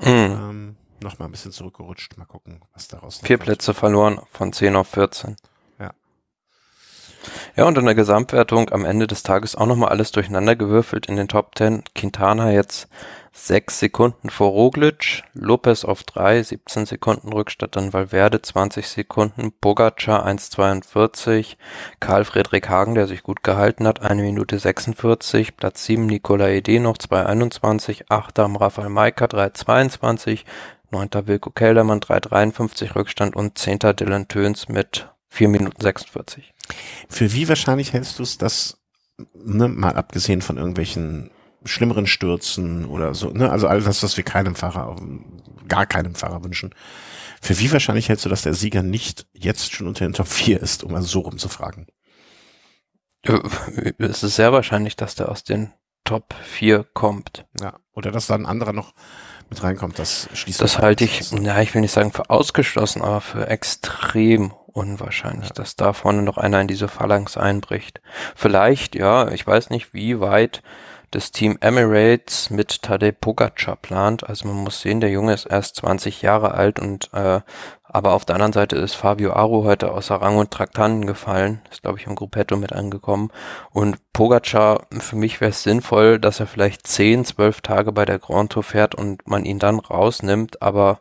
[0.00, 0.06] Mhm.
[0.08, 2.16] Ähm, Nochmal ein bisschen zurückgerutscht.
[2.16, 3.38] Mal gucken, was daraus Vier.
[3.38, 5.36] Plätze verloren von 10 auf 14.
[7.56, 7.64] Ja.
[7.64, 11.28] Und in der Gesamtwertung am Ende des Tages auch nochmal alles durcheinander gewürfelt in den
[11.28, 11.84] Top 10.
[11.94, 12.88] Quintana jetzt
[13.32, 20.26] sechs Sekunden vor Roglic, Lopez auf drei, 17 Sekunden Rückstand dann Valverde, 20 Sekunden, Pogacar
[20.26, 21.56] 1,42,
[21.98, 26.78] Karl Friedrich Hagen, der sich gut gehalten hat, eine Minute 46, Platz 7 Nicola Ede
[26.78, 28.38] noch 2,21, 8.
[28.60, 30.44] Rafael Maika 3,22,
[30.90, 31.08] 9.
[31.26, 33.78] Wilko Keldermann 3,53 Rückstand und 10.
[33.98, 36.51] Dylan Töns mit 4 Minuten 46.
[37.08, 38.78] Für wie wahrscheinlich hältst du es, dass,
[39.34, 41.30] ne, mal abgesehen von irgendwelchen
[41.64, 43.50] schlimmeren Stürzen oder so, ne?
[43.50, 44.96] Also all das, was wir keinem Fahrer,
[45.68, 46.74] gar keinem Fahrer wünschen.
[47.40, 50.60] Für wie wahrscheinlich hältst du, dass der Sieger nicht jetzt schon unter den Top 4
[50.60, 51.86] ist, um mal so rumzufragen?
[53.98, 55.72] Es ist sehr wahrscheinlich, dass der aus den
[56.04, 57.46] Top 4 kommt.
[57.60, 58.94] Ja, oder dass da ein anderer noch
[59.48, 63.20] mit reinkommt, das schließt Das halte ich, ja, ich will nicht sagen für ausgeschlossen, aber
[63.20, 65.54] für extrem unwahrscheinlich, ja.
[65.54, 68.00] dass da vorne noch einer in diese Phalanx einbricht.
[68.34, 70.62] Vielleicht, ja, ich weiß nicht, wie weit
[71.12, 74.28] das Team Emirates mit Tadej Pogacar plant.
[74.28, 77.40] Also man muss sehen, der Junge ist erst 20 Jahre alt und äh,
[77.94, 81.60] aber auf der anderen Seite ist Fabio Aru heute außer Rang und Traktanten gefallen.
[81.70, 83.30] Ist, glaube ich, im Gruppetto mit angekommen.
[83.70, 88.18] Und Pogacar, für mich wäre es sinnvoll, dass er vielleicht 10, 12 Tage bei der
[88.18, 90.62] Grand Tour fährt und man ihn dann rausnimmt.
[90.62, 91.00] Aber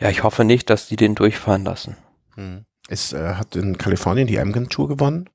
[0.00, 1.96] ja, ich hoffe nicht, dass die den durchfahren lassen.
[2.34, 2.64] Hm.
[2.88, 5.28] Es äh, hat in Kalifornien die Amgen Tour gewonnen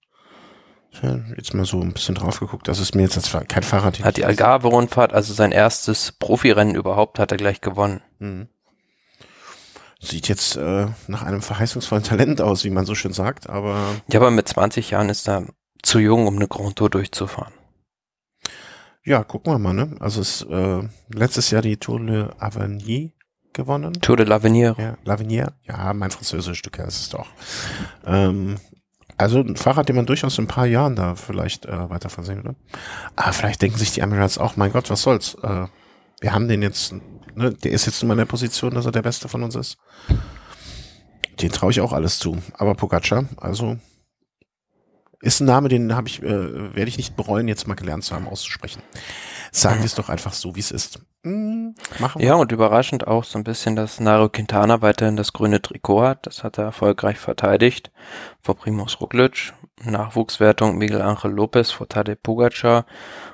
[1.35, 2.67] jetzt mal so ein bisschen drauf geguckt.
[2.67, 4.03] Das ist mir jetzt als kein Fahrrad.
[4.03, 8.01] Hat die Algarve-Rundfahrt, also sein erstes Profirennen überhaupt, hat er gleich gewonnen.
[8.19, 8.47] Mhm.
[9.99, 13.95] Sieht jetzt äh, nach einem verheißungsvollen Talent aus, wie man so schön sagt, aber.
[14.11, 15.45] Ja, aber mit 20 Jahren ist er
[15.81, 17.53] zu jung, um eine Grand Tour durchzufahren.
[19.03, 19.95] Ja, gucken wir mal, ne?
[19.99, 23.11] Also es äh, letztes Jahr die Tour de Avenir
[23.57, 23.93] gewonnen.
[24.01, 24.75] Tour de l'Avenir.
[24.79, 25.51] Ja, l'Avenir.
[25.67, 27.27] Ja, mein französisches Stück ist es doch.
[28.05, 28.55] Ähm,
[29.17, 32.37] also ein Fahrrad, den man durchaus in ein paar Jahren da vielleicht äh, weiter versehen
[32.37, 32.55] würde.
[33.15, 35.35] Aber vielleicht denken sich die Emirates auch, mein Gott, was soll's.
[35.43, 35.65] Äh,
[36.21, 36.93] wir haben den jetzt,
[37.35, 39.55] ne, der ist jetzt nun mal in der Position, dass er der Beste von uns
[39.55, 39.77] ist.
[41.41, 42.37] Den traue ich auch alles zu.
[42.53, 43.77] Aber Pogacar, also
[45.21, 48.15] ist ein Name, den habe ich, äh, werde ich nicht bereuen, jetzt mal gelernt zu
[48.15, 48.81] haben, auszusprechen.
[49.51, 50.99] Sagen wir es doch einfach so, wie es ist.
[51.23, 52.27] Hm, machen wir.
[52.27, 56.27] Ja, und überraschend auch so ein bisschen, dass Nairo Quintana weiterhin das grüne Trikot hat.
[56.27, 57.91] Das hat er erfolgreich verteidigt
[58.41, 59.53] vor Primus Roglic.
[59.83, 62.85] Nachwuchswertung Miguel Angel Lopez vor Tadej Pogacar.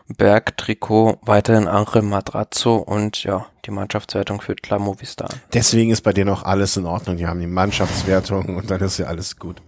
[0.08, 5.30] Bergtrikot weiterhin Angel Madrazzo und ja, die Mannschaftswertung führt klar Movistar.
[5.54, 7.18] Deswegen ist bei denen auch alles in Ordnung.
[7.18, 9.62] Die haben die Mannschaftswertung und dann ist ja alles gut.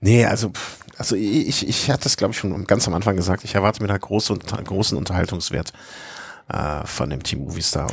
[0.00, 0.52] Nee, also,
[1.00, 3.88] also ich, ich hatte es, glaube ich, schon ganz am Anfang gesagt, ich erwarte mir
[3.88, 5.72] da große, großen Unterhaltungswert
[6.52, 7.90] äh, von dem Team Movistar.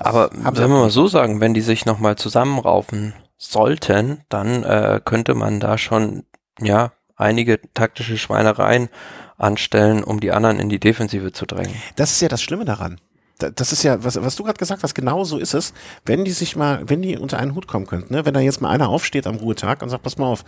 [0.00, 5.34] Aber sollen wir mal so sagen, wenn die sich nochmal zusammenraufen sollten, dann äh, könnte
[5.34, 6.24] man da schon,
[6.60, 8.88] ja, einige taktische Schweinereien
[9.36, 11.76] anstellen, um die anderen in die Defensive zu drängen.
[11.94, 13.00] Das ist ja das Schlimme daran.
[13.38, 15.72] Das ist ja, was, was du gerade gesagt hast, genau so ist es,
[16.04, 18.24] wenn die sich mal, wenn die unter einen Hut kommen könnten, ne?
[18.24, 20.44] wenn da jetzt mal einer aufsteht am Ruhetag und sagt, pass mal auf,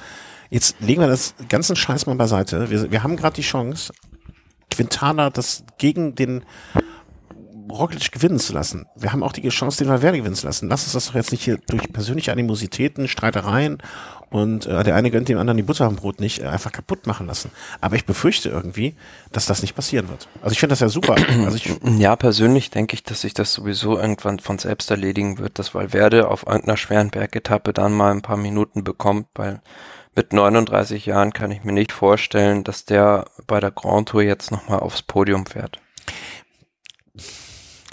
[0.50, 2.68] jetzt legen wir das ganzen Scheiß mal beiseite.
[2.70, 3.92] Wir, wir haben gerade die Chance,
[4.70, 6.44] Quintana das gegen den
[7.70, 8.86] Roglic gewinnen zu lassen.
[8.96, 10.68] Wir haben auch die Chance, den Valverde gewinnen zu lassen.
[10.68, 13.78] Lass uns das doch jetzt nicht hier durch persönliche Animositäten, Streitereien
[14.30, 17.06] und äh, der eine gönnt dem anderen die Butter am Brot nicht äh, einfach kaputt
[17.06, 17.50] machen lassen.
[17.80, 18.94] Aber ich befürchte irgendwie,
[19.32, 20.28] dass das nicht passieren wird.
[20.40, 21.16] Also ich finde das ja super.
[21.50, 25.58] Also ich, ja, persönlich denke ich, dass sich das sowieso irgendwann von selbst erledigen wird,
[25.58, 29.62] dass Valverde auf irgendeiner schweren Bergetappe dann mal ein paar Minuten bekommt, weil
[30.14, 34.50] mit 39 Jahren kann ich mir nicht vorstellen, dass der bei der Grand Tour jetzt
[34.50, 35.80] nochmal aufs Podium fährt.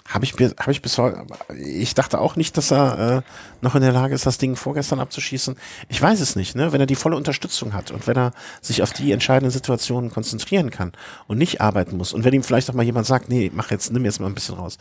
[0.07, 3.21] Habe ich, hab ich bis heute, ich dachte auch nicht, dass er äh,
[3.61, 5.55] noch in der Lage ist, das Ding vorgestern abzuschießen.
[5.89, 6.71] Ich weiß es nicht, ne?
[6.71, 8.31] Wenn er die volle Unterstützung hat und wenn er
[8.61, 10.93] sich auf die entscheidenden Situationen konzentrieren kann
[11.27, 13.91] und nicht arbeiten muss und wenn ihm vielleicht auch mal jemand sagt, nee, mach jetzt,
[13.91, 14.77] nimm jetzt mal ein bisschen raus.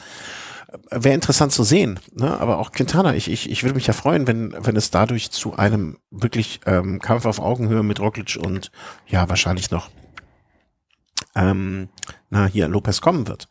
[0.69, 2.39] Äh, Wäre interessant zu sehen, ne?
[2.41, 5.57] aber auch Quintana, ich, ich, ich würde mich ja freuen, wenn, wenn es dadurch zu
[5.57, 8.71] einem wirklich ähm, Kampf auf Augenhöhe mit Roglic und
[9.09, 9.91] ja, wahrscheinlich noch
[11.35, 11.89] ähm,
[12.31, 13.49] na, hier Lopez kommen wird.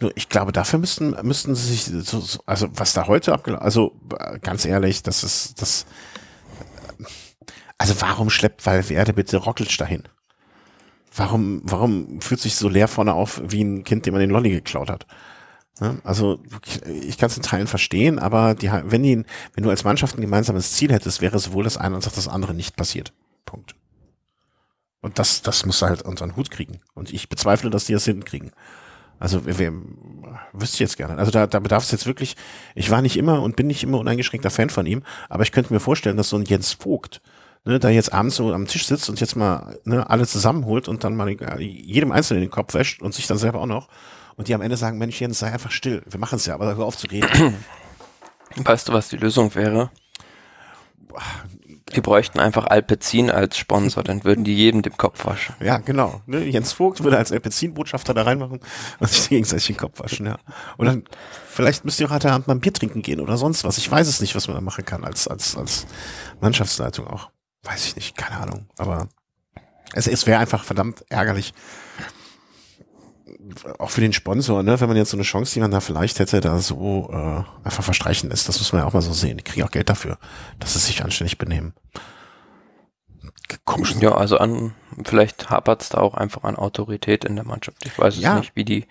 [0.00, 3.64] Nur ich glaube, dafür müssten, müssten sie sich, so, so, also was da heute abgelaufen,
[3.64, 3.92] also
[4.42, 5.86] ganz ehrlich, das ist, das,
[7.78, 10.02] also warum schleppt Valverde bitte Roglic dahin?
[11.16, 14.50] Warum, warum fühlt sich so leer vorne auf wie ein Kind, dem man den Lolli
[14.50, 15.06] geklaut hat?
[16.04, 16.40] Also
[16.86, 19.24] ich kann es in Teilen verstehen, aber die, wenn, die,
[19.54, 22.28] wenn du als Mannschaft ein gemeinsames Ziel hättest, wäre sowohl das eine als auch das
[22.28, 23.12] andere nicht passiert.
[23.44, 23.74] Punkt.
[25.00, 26.80] Und das, das muss halt unter den Hut kriegen.
[26.94, 28.52] Und ich bezweifle, dass die das hinkriegen.
[29.18, 29.72] Also wer,
[30.52, 31.16] wüsste ich jetzt gerne.
[31.18, 32.36] Also da, da bedarf es jetzt wirklich,
[32.74, 35.72] ich war nicht immer und bin nicht immer uneingeschränkter Fan von ihm, aber ich könnte
[35.72, 37.20] mir vorstellen, dass so ein Jens Vogt,
[37.64, 41.04] ne, da jetzt abends so am Tisch sitzt und jetzt mal ne, alle zusammenholt und
[41.04, 41.28] dann mal
[41.60, 43.88] jedem Einzelnen den Kopf wäscht und sich dann selber auch noch
[44.36, 46.76] und die am Ende sagen, Mensch Jens, sei einfach still, wir machen es ja, aber
[46.76, 47.54] hör auf zu reden.
[48.56, 49.90] Weißt du, was die Lösung wäre?
[51.92, 55.54] Die bräuchten einfach Alpecin als Sponsor, dann würden die jedem den Kopf waschen.
[55.60, 56.22] Ja, genau.
[56.26, 56.44] Ne?
[56.44, 58.60] Jens Vogt würde als Alpecin-Botschafter da reinmachen
[59.00, 60.38] und sich gegenseitig den Kopf waschen, ja.
[60.78, 61.04] Und dann,
[61.46, 63.76] vielleicht müsst ihr auch heute Abend mal ein Bier trinken gehen oder sonst was.
[63.76, 65.86] Ich weiß es nicht, was man da machen kann als, als, als
[66.40, 67.30] Mannschaftsleitung auch.
[67.64, 68.66] Weiß ich nicht, keine Ahnung.
[68.78, 69.08] Aber
[69.92, 71.52] es, es wäre einfach verdammt ärgerlich,
[73.78, 76.18] auch für den Sponsor, ne, wenn man jetzt so eine Chance, die man da vielleicht
[76.18, 78.48] hätte, da so äh, einfach verstreichen lässt.
[78.48, 79.36] Das muss man ja auch mal so sehen.
[79.36, 80.18] Die kriegen auch Geld dafür,
[80.58, 81.74] dass sie sich anständig benehmen.
[83.64, 83.94] Komisch.
[84.00, 84.74] Ja, also an,
[85.04, 87.84] vielleicht hapert es da auch einfach an Autorität in der Mannschaft.
[87.84, 88.34] Ich weiß ja.
[88.34, 88.86] es nicht, wie die,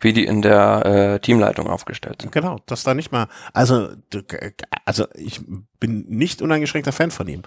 [0.00, 2.32] wie die in der äh, Teamleitung aufgestellt sind.
[2.32, 3.90] Genau, dass da nicht mal, also,
[4.84, 5.40] also ich
[5.80, 7.42] bin nicht uneingeschränkter Fan von ihm.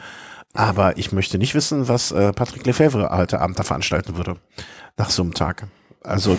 [0.54, 4.38] Aber ich möchte nicht wissen, was äh, Patrick Lefebvre heute Abend da veranstalten würde.
[4.98, 5.68] Nach so einem Tag.
[6.02, 6.38] Also,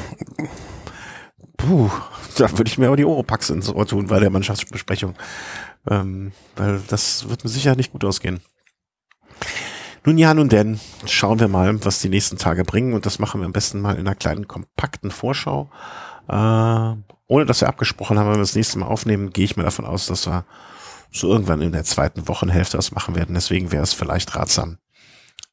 [1.56, 1.90] puh,
[2.36, 5.14] da würde ich mir aber die Oropax ins Ohr tun bei der Mannschaftsbesprechung.
[5.88, 8.40] Ähm, weil das wird mir sicher nicht gut ausgehen.
[10.04, 13.40] Nun ja, nun denn, schauen wir mal, was die nächsten Tage bringen und das machen
[13.40, 15.70] wir am besten mal in einer kleinen kompakten Vorschau.
[16.28, 16.94] Äh,
[17.26, 19.84] ohne dass wir abgesprochen haben, wenn wir das nächste Mal aufnehmen, gehe ich mir davon
[19.84, 20.44] aus, dass wir
[21.12, 23.34] so irgendwann in der zweiten Wochenhälfte das machen werden.
[23.34, 24.78] Deswegen wäre es vielleicht ratsam,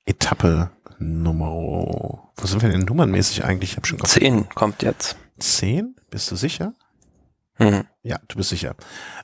[0.06, 3.72] Etappe Nummer, wo sind wir denn nummernmäßig eigentlich?
[3.72, 5.18] Ich hab schon Zehn kommt jetzt.
[5.40, 5.96] Zehn?
[6.10, 6.74] Bist du sicher?
[7.60, 7.84] Mhm.
[8.04, 8.76] Ja, du bist sicher.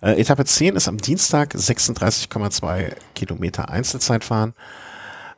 [0.02, 4.56] Äh, Etappe 10 ist am Dienstag 36,2 Kilometer Einzelzeit fahren.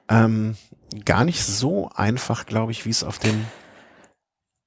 [0.09, 0.55] Ähm,
[1.03, 3.45] gar nicht so einfach, glaube ich, wie es auf dem.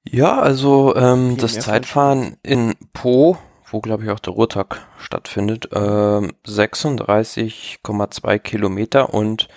[0.07, 3.39] Ja, also ähm, das Zeitfahren in Po,
[3.69, 9.47] wo glaube ich auch der Ruhrtag stattfindet, äh, 36,2 Kilometer und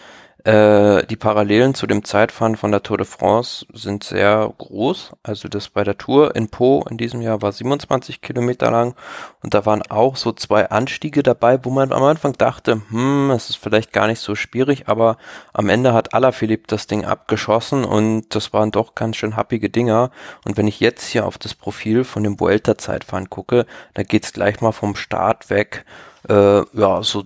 [0.45, 5.12] äh, die Parallelen zu dem Zeitfahren von der Tour de France sind sehr groß.
[5.22, 8.97] Also das bei der Tour in Po in diesem Jahr war 27 Kilometer lang
[9.43, 13.51] und da waren auch so zwei Anstiege dabei, wo man am Anfang dachte, hm, es
[13.51, 15.16] ist vielleicht gar nicht so schwierig, aber
[15.53, 20.11] am Ende hat Alaphilippe das Ding abgeschossen und das waren doch ganz schön happige Dinger.
[20.45, 24.61] Und wenn ich jetzt hier auf das Profil von dem Vuelta-Zeitfahren gucke, da geht's gleich
[24.61, 25.84] mal vom Start weg
[26.28, 27.24] äh, ja, so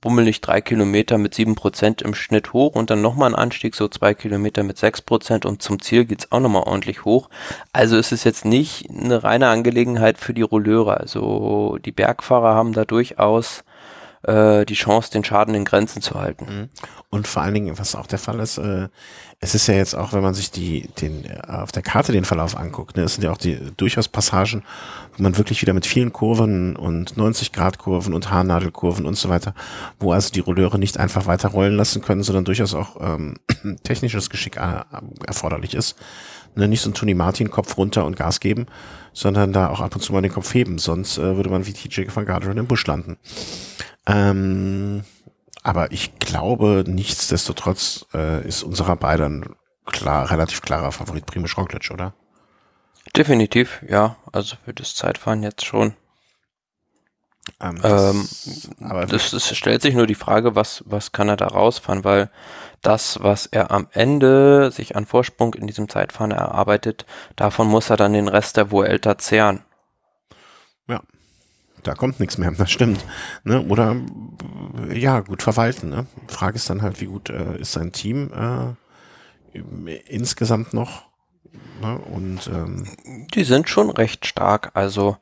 [0.00, 3.88] bummelig drei Kilometer mit sieben Prozent im Schnitt hoch und dann nochmal ein Anstieg, so
[3.88, 7.28] zwei Kilometer mit sechs Prozent und zum Ziel geht's auch nochmal ordentlich hoch.
[7.72, 10.98] Also ist es jetzt nicht eine reine Angelegenheit für die Rolleure.
[10.98, 13.64] Also die Bergfahrer haben da durchaus
[14.22, 16.44] äh, die Chance, den Schaden in Grenzen zu halten.
[16.44, 16.68] Mhm.
[17.10, 18.88] Und vor allen Dingen, was auch der Fall ist, äh,
[19.40, 22.24] es ist ja jetzt auch, wenn man sich die, den, äh, auf der Karte den
[22.24, 24.64] Verlauf anguckt, ne, es sind ja auch die durchaus Passagen,
[25.16, 29.28] wo man wirklich wieder mit vielen Kurven und 90 Grad Kurven und Haarnadelkurven und so
[29.28, 29.54] weiter,
[30.00, 33.36] wo also die Rolleure nicht einfach weiter rollen lassen können, sondern durchaus auch ähm,
[33.84, 34.82] technisches Geschick äh,
[35.26, 35.96] erforderlich ist.
[36.56, 38.66] Ne, nicht so ein Tony Martin Kopf runter und Gas geben,
[39.12, 41.72] sondern da auch ab und zu mal den Kopf heben, sonst äh, würde man wie
[41.72, 43.16] TJ van Garderen im Busch landen.
[44.08, 45.04] Ähm,
[45.62, 49.54] aber ich glaube, nichtsdestotrotz äh, ist unserer beiden
[49.86, 52.14] klar, relativ klarer Favorit Primoz Roglic, oder?
[53.16, 54.16] Definitiv, ja.
[54.32, 55.94] Also für das Zeitfahren jetzt schon.
[57.60, 58.28] Ähm, Ähm,
[58.80, 62.30] aber das, das stellt sich nur die Frage, was, was kann er da rausfahren, weil
[62.82, 67.06] das, was er am Ende sich an Vorsprung in diesem Zeitfahren erarbeitet,
[67.36, 69.64] davon muss er dann den Rest der Vuelta zehren.
[71.82, 73.04] Da kommt nichts mehr, das stimmt.
[73.44, 73.62] Ne?
[73.62, 73.96] Oder
[74.92, 75.90] ja, gut verwalten.
[75.90, 76.06] Ne?
[76.28, 79.58] Frage ist dann halt, wie gut äh, ist sein Team äh,
[80.06, 81.08] insgesamt noch?
[81.80, 81.98] Ne?
[81.98, 82.86] Und ähm,
[83.34, 85.16] Die sind schon recht stark, also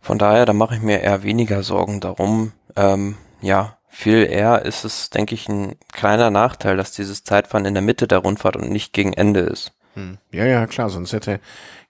[0.00, 2.52] von daher, da mache ich mir eher weniger Sorgen darum.
[2.76, 7.74] Ähm, ja, viel eher ist es, denke ich, ein kleiner Nachteil, dass dieses Zeitfahren in
[7.74, 9.72] der Mitte der Rundfahrt und nicht gegen Ende ist.
[9.94, 10.18] Hm.
[10.32, 11.40] ja, ja, klar, sonst hätte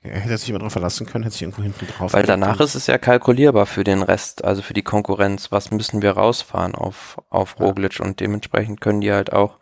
[0.05, 2.13] er hätte sich immer darauf verlassen können, hätte sich irgendwo hinten drauf.
[2.13, 5.53] Weil danach und- ist es ja kalkulierbar für den Rest, also für die Konkurrenz.
[5.53, 7.67] Was müssen wir rausfahren auf, auf Ja.
[7.67, 9.59] Roglic und dementsprechend können die halt auch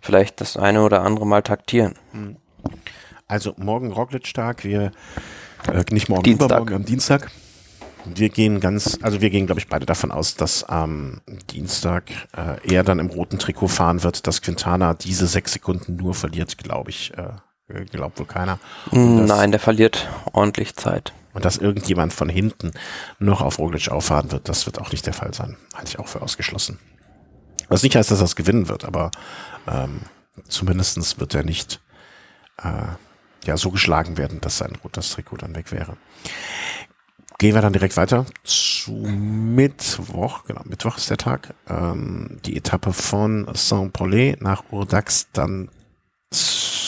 [0.00, 1.96] vielleicht das eine oder andere Mal taktieren.
[3.26, 4.92] Also morgen Roglic-Tag, wir
[5.66, 6.46] äh, nicht morgen, Dienstag.
[6.50, 7.28] übermorgen am Dienstag.
[8.04, 11.20] Wir gehen ganz, also wir gehen, glaube ich, beide davon aus, dass am
[11.50, 16.14] Dienstag äh, er dann im roten Trikot fahren wird, dass Quintana diese sechs Sekunden nur
[16.14, 17.12] verliert, glaube ich.
[17.18, 17.24] Äh,
[17.90, 18.58] glaubt wohl keiner.
[18.90, 21.12] Und das- Nein, der verliert ordentlich Zeit.
[21.32, 22.72] Und dass irgendjemand von hinten
[23.20, 25.56] noch auf Roglic auffahren wird, das wird auch nicht der Fall sein.
[25.74, 26.78] Halte ich auch für ausgeschlossen.
[27.68, 29.12] Was nicht heißt, dass er es gewinnen wird, aber
[29.68, 30.00] ähm,
[30.48, 31.80] zumindestens wird er nicht
[32.62, 32.82] äh,
[33.44, 35.96] ja, so geschlagen werden, dass sein rotes Trikot dann weg wäre.
[37.38, 40.44] Gehen wir dann direkt weiter zu Mittwoch.
[40.44, 41.54] Genau, Mittwoch ist der Tag.
[41.68, 45.70] Ähm, die Etappe von Saint-Paulet nach Urdax, dann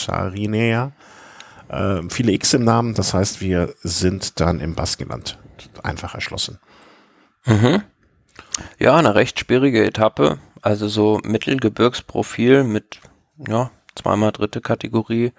[0.03, 0.91] Charinea.
[1.69, 5.37] Ähm, viele X im Namen, das heißt, wir sind dann im Baskenland.
[5.81, 6.59] Einfach erschlossen.
[7.45, 7.83] Mhm.
[8.79, 10.39] Ja, eine recht schwierige Etappe.
[10.61, 12.99] Also so Mittelgebirgsprofil mit,
[13.47, 15.33] ja, zweimal dritte Kategorie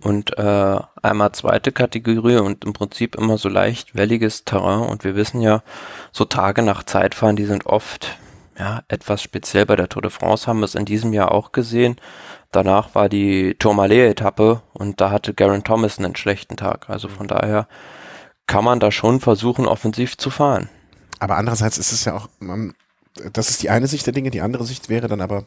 [0.00, 4.88] und äh, einmal zweite Kategorie und im Prinzip immer so leicht welliges Terrain.
[4.88, 5.62] Und wir wissen ja,
[6.12, 8.18] so Tage nach Zeitfahren, die sind oft
[8.58, 11.52] ja, etwas speziell bei der Tour de France, haben wir es in diesem Jahr auch
[11.52, 11.96] gesehen.
[12.50, 16.90] Danach war die Tourmalet-Etappe und da hatte Garen Thomas einen schlechten Tag.
[16.90, 17.68] Also von daher
[18.46, 20.68] kann man da schon versuchen, offensiv zu fahren.
[21.20, 22.74] Aber andererseits ist es ja auch, man,
[23.32, 25.46] das ist die eine Sicht der Dinge, die andere Sicht wäre dann aber,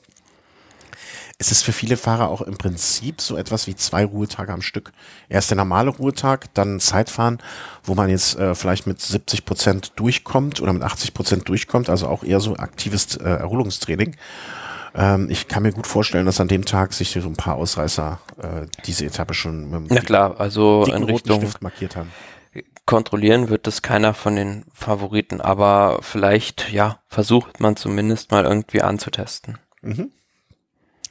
[1.39, 4.93] es ist für viele Fahrer auch im Prinzip so etwas wie zwei Ruhetage am Stück.
[5.27, 7.39] Erst der normale Ruhetag, dann Zeitfahren,
[7.83, 12.07] wo man jetzt äh, vielleicht mit 70 Prozent durchkommt oder mit 80 Prozent durchkommt, also
[12.07, 14.15] auch eher so aktives äh, Erholungstraining.
[14.95, 18.19] Ähm, ich kann mir gut vorstellen, dass an dem Tag sich so ein paar Ausreißer
[18.41, 22.11] äh, diese Etappe schon mit Na klar, also in Richtung Stift markiert haben.
[22.85, 28.81] kontrollieren wird das keiner von den Favoriten, aber vielleicht, ja, versucht man zumindest mal irgendwie
[28.81, 29.57] anzutesten.
[29.81, 30.11] Mhm.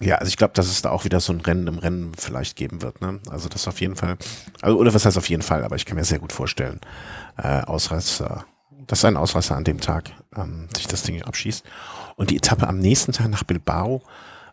[0.03, 2.57] Ja, also ich glaube, dass es da auch wieder so ein Rennen im Rennen vielleicht
[2.57, 3.01] geben wird.
[3.01, 3.21] Ne?
[3.31, 4.17] Also das auf jeden Fall,
[4.61, 6.81] also, oder was heißt auf jeden Fall, aber ich kann mir sehr gut vorstellen,
[7.37, 8.45] äh, Ausreißer,
[8.87, 11.65] dass ein Ausreißer an dem Tag ähm, sich das Ding abschießt.
[12.17, 14.03] Und die Etappe am nächsten Tag nach Bilbao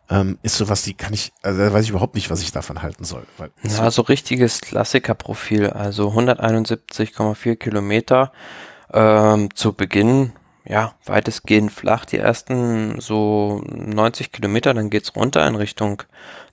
[0.09, 2.81] ähm, ist sowas, die kann ich, also da weiß ich überhaupt nicht, was ich davon
[2.81, 3.25] halten soll.
[3.37, 8.31] Weil Ja, so richtiges Klassikerprofil, also 171,4 Kilometer
[8.91, 10.33] ähm, zu Beginn,
[10.65, 16.03] ja, weitestgehend flach, die ersten so 90 Kilometer, dann geht's runter in Richtung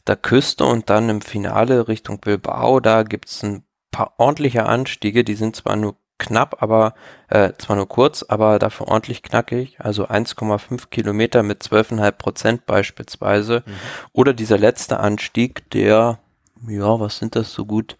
[0.06, 5.34] der Küste und dann im Finale Richtung Bilbao, da gibt's ein paar ordentliche Anstiege, die
[5.34, 6.94] sind zwar nur knapp, aber
[7.28, 13.62] äh, zwar nur kurz, aber dafür ordentlich knackig, also 1,5 Kilometer mit 12,5 Prozent beispielsweise.
[14.12, 16.18] Oder dieser letzte Anstieg, der,
[16.66, 17.96] ja, was sind das so gut,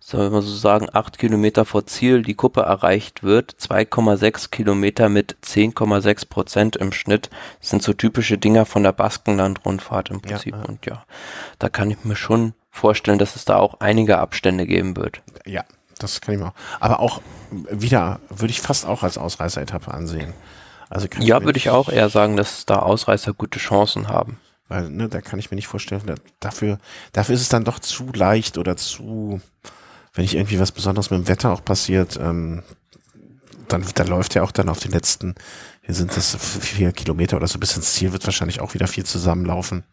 [0.00, 5.36] soll man so sagen, acht Kilometer vor Ziel die Kuppe erreicht wird, 2,6 Kilometer mit
[5.44, 7.30] 10,6 Prozent im Schnitt.
[7.60, 10.54] Das sind so typische Dinger von der Baskenland-Rundfahrt im Prinzip.
[10.54, 10.62] ja.
[10.62, 11.04] Und ja,
[11.58, 15.20] da kann ich mir schon vorstellen, dass es da auch einige Abstände geben wird.
[15.44, 15.64] Ja,
[16.02, 16.54] das kann ich mir auch.
[16.80, 17.20] Aber auch
[17.50, 20.32] wieder, würde ich fast auch als Ausreißer-Etappe ansehen.
[20.88, 24.38] Also kann Ja, würde ich auch eher sagen, dass da Ausreißer gute Chancen haben.
[24.68, 26.78] Weil, ne, da kann ich mir nicht vorstellen, da, dafür,
[27.12, 29.40] dafür ist es dann doch zu leicht oder zu,
[30.14, 32.62] wenn nicht irgendwie was Besonderes mit dem Wetter auch passiert, ähm,
[33.68, 35.34] dann, dann läuft ja auch dann auf den letzten,
[35.82, 39.04] hier sind es vier Kilometer oder so bis ins Ziel, wird wahrscheinlich auch wieder viel
[39.04, 39.84] zusammenlaufen.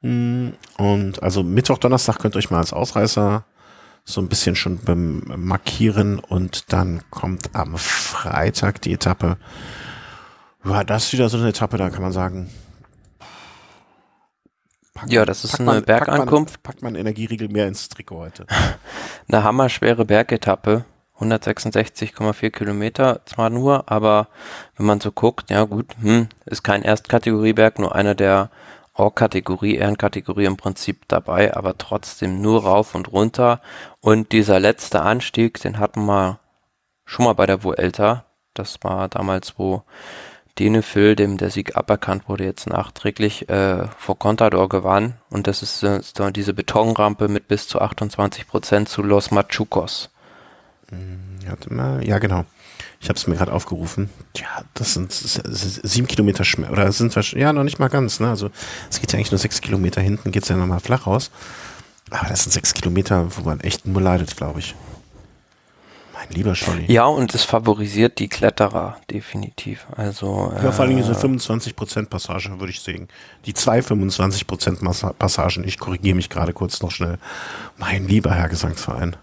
[0.00, 3.44] Mm, Und also Mittwoch, Donnerstag könnt ihr euch mal als Ausreißer
[4.04, 9.36] so ein bisschen schon beim Markieren und dann kommt am Freitag die Etappe.
[10.64, 12.50] Ja, das ist wieder so eine Etappe, da kann man sagen,
[14.94, 16.62] Pack, Ja, das ist eine man- Bergankunft.
[16.62, 18.46] Packt man, packt man Energieriegel mehr ins Trikot heute.
[19.28, 20.84] Eine hammerschwere Bergetappe.
[21.18, 24.28] 166,4 Kilometer zwar nur, aber
[24.76, 28.50] wenn man so guckt, ja gut, hm, ist kein Erstkategorieberg, nur einer der
[28.94, 33.60] Or-Kategorie, Ehrenkategorie im Prinzip dabei, aber trotzdem nur rauf und runter.
[34.00, 36.40] Und dieser letzte Anstieg, den hatten wir
[37.04, 38.26] schon mal bei der Vuelta.
[38.54, 39.82] Das war damals, wo
[40.58, 45.14] Denefil, dem der Sieg aberkannt wurde, jetzt nachträglich äh, vor Contador gewann.
[45.30, 49.30] Und das ist, äh, ist da diese Betonrampe mit bis zu 28 Prozent zu Los
[49.30, 50.10] Machucos.
[51.70, 52.06] Mal.
[52.06, 52.44] Ja, genau.
[53.02, 54.10] Ich habe es mir gerade aufgerufen.
[54.36, 58.20] Ja, das sind sieben Kilometer Schmer oder es sind ja noch nicht mal ganz.
[58.20, 58.28] Ne?
[58.28, 58.50] Also
[58.90, 61.30] es geht ja eigentlich nur sechs Kilometer hinten, geht's ja nochmal flach raus.
[62.10, 64.76] Aber das sind sechs Kilometer, wo man echt nur leidet, glaube ich.
[66.14, 66.84] Mein lieber Scholli.
[66.92, 69.86] Ja, und es favorisiert die Kletterer definitiv.
[69.96, 73.08] Also Ja, vor allem diese äh, 25% Passage, würde ich sehen.
[73.46, 77.18] Die zwei 25% Massa- Passagen, ich korrigiere mich gerade kurz noch schnell.
[77.78, 79.16] Mein lieber Herr Gesangsverein.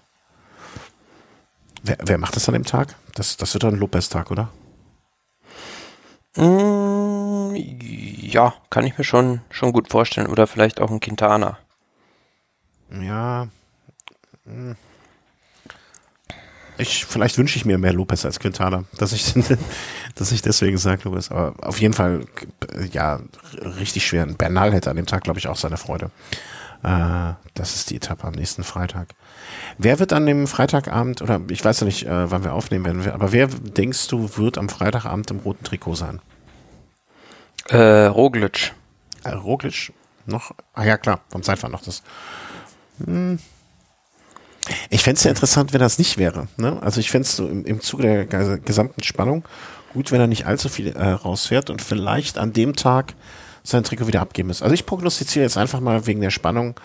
[1.84, 2.95] Wer, wer macht das an dem Tag?
[3.15, 4.49] Das, das wird ein Lopez-Tag, oder?
[6.36, 10.27] mm, ja, kann ich mir schon schon gut vorstellen.
[10.27, 11.57] Oder vielleicht auch ein Quintana.
[12.91, 13.47] Ja.
[14.45, 14.75] hm.
[16.77, 19.34] Ich, vielleicht wünsche ich mir mehr Lopez als Quintana, dass ich,
[20.15, 21.30] dass ich deswegen sage Lopez.
[21.30, 22.25] Aber auf jeden Fall,
[22.93, 23.19] ja,
[23.61, 24.25] richtig schwer.
[24.27, 26.09] Bernal hätte an dem Tag, glaube ich, auch seine Freude.
[26.84, 29.09] Äh, das ist die Etappe am nächsten Freitag.
[29.78, 33.12] Wer wird an dem Freitagabend, oder ich weiß ja nicht, äh, wann wir aufnehmen werden,
[33.12, 36.20] aber wer denkst du, wird am Freitagabend im roten Trikot sein?
[37.68, 38.74] Äh, Roglic.
[39.24, 39.93] Äh, Roglic
[40.26, 40.52] noch?
[40.74, 42.04] Ah ja, klar, vom Zeitfahren noch das.
[43.06, 43.39] Hm.
[44.89, 46.47] Ich fände es ja interessant, wenn das nicht wäre.
[46.58, 46.78] Ne?
[46.82, 49.43] Also ich fände es so im, im Zuge der ge- gesamten Spannung
[49.93, 53.16] gut, wenn er nicht allzu viel äh, rausfährt und vielleicht an dem Tag
[53.64, 54.62] sein Trikot wieder abgeben muss.
[54.62, 56.80] Also ich prognostiziere jetzt einfach mal wegen der Spannung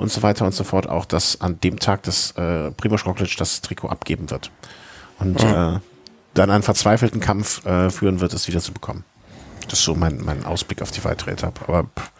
[0.00, 3.36] und so weiter und so fort auch, dass an dem Tag das äh, Primoz Roglic
[3.36, 4.50] das Trikot abgeben wird
[5.18, 5.78] und äh,
[6.34, 9.04] dann einen verzweifelten Kampf äh, führen wird, es wieder zu bekommen.
[9.68, 11.68] Das ist so mein, mein Ausblick auf die weitere Etappe.
[11.68, 12.10] Aber pff,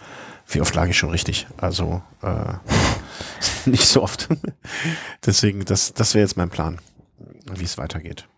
[0.49, 1.47] wie oft lag ich schon richtig?
[1.57, 2.53] Also äh,
[3.71, 4.29] nicht so oft.
[5.25, 6.81] Deswegen, das, das wäre jetzt mein Plan,
[7.55, 8.29] wie es weitergeht.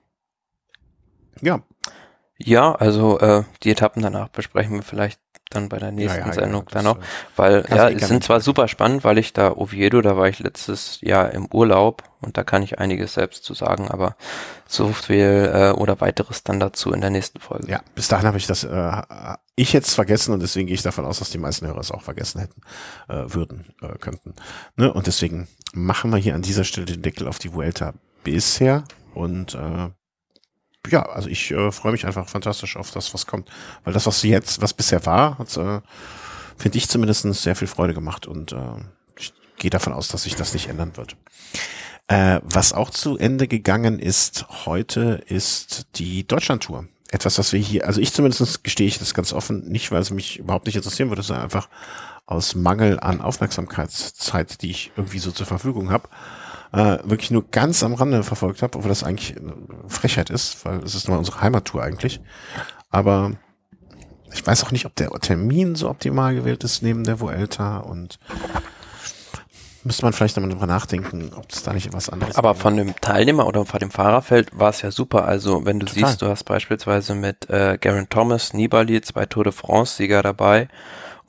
[1.40, 1.62] Ja,
[2.38, 5.20] Ja, also äh, die Etappen danach besprechen wir vielleicht
[5.54, 6.98] dann bei der nächsten ja, ja, Sendung das, dann noch.
[6.98, 7.00] äh,
[7.36, 11.00] Weil, ja, es sind zwar super spannend, weil ich da Oviedo, da war ich letztes
[11.00, 14.16] Jahr im Urlaub und da kann ich einiges selbst zu sagen, aber
[14.66, 17.70] so viel äh, oder weiteres dann dazu in der nächsten Folge.
[17.70, 19.02] Ja, bis dahin habe ich das, äh,
[19.56, 22.02] ich jetzt vergessen und deswegen gehe ich davon aus, dass die meisten Hörer es auch
[22.02, 22.60] vergessen hätten,
[23.08, 24.34] äh, würden, äh, könnten.
[24.76, 24.92] Ne?
[24.92, 27.94] Und deswegen machen wir hier an dieser Stelle den Deckel auf die Vuelta
[28.24, 28.84] bisher
[29.14, 29.90] und äh,
[30.90, 33.48] ja, also ich äh, freue mich einfach fantastisch auf das, was kommt,
[33.84, 35.80] weil das, was jetzt, was bisher war, hat, äh,
[36.56, 38.56] finde ich zumindest sehr viel Freude gemacht und äh,
[39.16, 41.16] ich gehe davon aus, dass sich das nicht ändern wird.
[42.08, 46.86] Äh, was auch zu Ende gegangen ist heute, ist die Deutschlandtour.
[47.10, 50.10] Etwas, was wir hier, also ich zumindest gestehe ich das ganz offen, nicht weil es
[50.10, 51.68] mich überhaupt nicht interessieren würde, sondern einfach
[52.26, 56.08] aus Mangel an Aufmerksamkeitszeit, die ich irgendwie so zur Verfügung habe,
[56.72, 59.54] äh, wirklich nur ganz am Rande verfolgt habe, obwohl das eigentlich eine
[59.88, 62.20] Frechheit ist, weil es ist nur unsere Heimattour eigentlich.
[62.90, 63.32] Aber
[64.32, 68.18] ich weiß auch nicht, ob der Termin so optimal gewählt ist neben der Vuelta und
[69.84, 72.62] müsste man vielleicht nochmal drüber nachdenken, ob es da nicht was anderes Aber gäbe.
[72.62, 75.26] von dem Teilnehmer oder von dem Fahrerfeld war es ja super.
[75.26, 76.08] Also wenn du Total.
[76.08, 80.68] siehst, du hast beispielsweise mit äh, Garen Thomas, Nibali, zwei Tour de France-Sieger dabei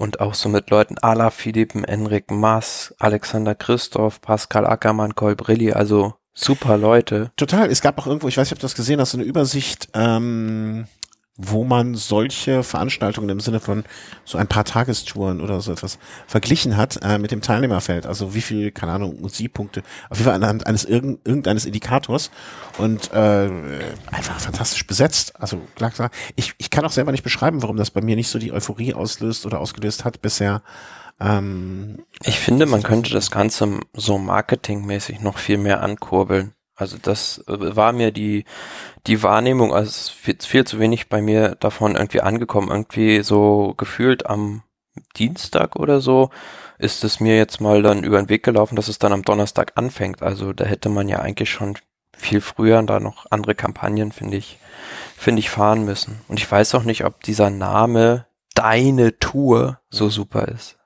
[0.04, 6.16] und auch so mit Leuten Ala Philippen, Enric Mas, Alexander Christoph, Pascal Ackermann, Colbrilli, also
[6.34, 7.32] super Leute.
[7.38, 7.72] Total.
[7.72, 9.88] Es gab auch irgendwo, ich weiß nicht, ob du das gesehen hast, so eine Übersicht,
[9.93, 10.88] ähm,
[11.36, 13.86] wo man solche Veranstaltungen im Sinne von
[14.24, 18.06] so ein paar Tagestouren oder so etwas verglichen hat äh, mit dem Teilnehmerfeld.
[18.06, 19.82] Also wie viel, keine Ahnung, Siegpunkte,
[20.12, 22.30] auf jeden Fall anhand eines irgend, irgendeines Indikators
[22.78, 23.50] und äh,
[24.12, 25.34] einfach fantastisch besetzt.
[25.40, 28.30] Also klar gesagt, ich, ich kann auch selber nicht beschreiben, warum das bei mir nicht
[28.30, 30.62] so die Euphorie auslöst oder ausgelöst hat bisher.
[31.20, 36.54] Ähm, Ich finde, man könnte das Ganze so marketingmäßig noch viel mehr ankurbeln.
[36.84, 38.44] Also das äh, war mir die,
[39.08, 42.70] die Wahrnehmung, also viel, viel zu wenig bei mir davon irgendwie angekommen.
[42.70, 44.64] Irgendwie so gefühlt am
[45.16, 46.30] Dienstag oder so
[46.78, 49.72] ist es mir jetzt mal dann über den Weg gelaufen, dass es dann am Donnerstag
[49.76, 50.22] anfängt.
[50.22, 51.78] Also da hätte man ja eigentlich schon
[52.16, 54.60] viel früher da noch andere Kampagnen, finde ich,
[55.18, 56.20] finde ich, fahren müssen.
[56.28, 60.78] Und ich weiß auch nicht, ob dieser Name Deine Tour so super ist.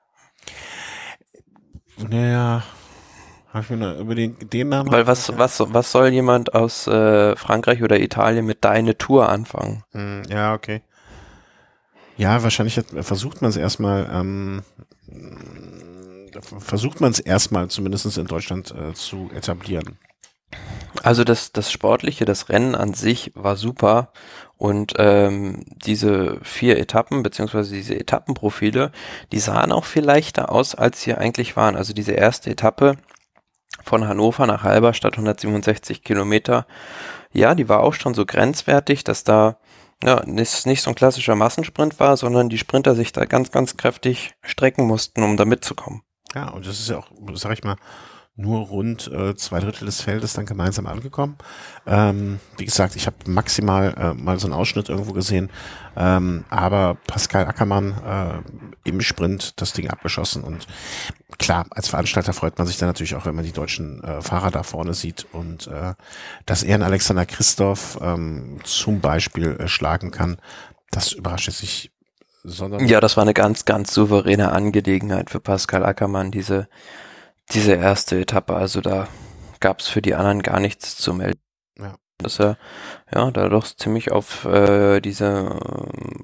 [1.98, 2.62] naja,
[3.52, 4.90] habe ich mir noch über den, den Namen.
[4.92, 9.84] Weil was, was, was soll jemand aus äh, Frankreich oder Italien mit deine Tour anfangen?
[9.92, 10.82] Hm, Ja, okay.
[12.16, 14.62] Ja, wahrscheinlich hat, versucht man es erstmal ähm,
[16.58, 19.98] versucht man es erstmal zumindest in Deutschland äh, zu etablieren.
[21.02, 24.12] Also das, das Sportliche, das Rennen an sich war super
[24.56, 28.90] und ähm, diese vier Etappen beziehungsweise diese Etappenprofile,
[29.30, 31.76] die sahen auch viel leichter aus, als sie eigentlich waren.
[31.76, 32.96] Also diese erste Etappe
[33.88, 36.66] von Hannover nach Halberstadt 167 Kilometer,
[37.32, 39.58] ja, die war auch schon so grenzwertig, dass da
[40.04, 43.76] ja, nicht, nicht so ein klassischer Massensprint war, sondern die Sprinter sich da ganz, ganz
[43.76, 46.02] kräftig strecken mussten, um da mitzukommen.
[46.34, 47.76] Ja, und das ist ja auch, sag ich mal,
[48.38, 51.36] nur rund äh, zwei Drittel des Feldes dann gemeinsam angekommen.
[51.86, 55.50] Ähm, wie gesagt, ich habe maximal äh, mal so einen Ausschnitt irgendwo gesehen,
[55.96, 57.94] ähm, aber Pascal Ackermann
[58.86, 60.68] äh, im Sprint das Ding abgeschossen und
[61.38, 64.52] klar, als Veranstalter freut man sich dann natürlich auch, wenn man die deutschen äh, Fahrer
[64.52, 65.94] da vorne sieht und äh,
[66.46, 70.38] dass er einen Alexander Christoph ähm, zum Beispiel äh, schlagen kann,
[70.92, 71.90] das überrascht sich
[72.44, 76.68] sondern ja, das war eine ganz, ganz souveräne Angelegenheit für Pascal Ackermann, diese
[77.52, 78.54] diese erste Etappe.
[78.54, 79.08] Also da
[79.60, 81.40] gab es für die anderen gar nichts zu melden.
[81.78, 81.96] Ja.
[82.18, 82.58] Dass er
[83.14, 85.58] ja da doch ziemlich auf äh, diese,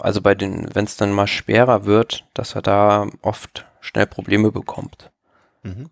[0.00, 4.50] also bei den, wenn es dann mal schwerer wird, dass er da oft schnell Probleme
[4.50, 5.12] bekommt.
[5.62, 5.90] Mhm.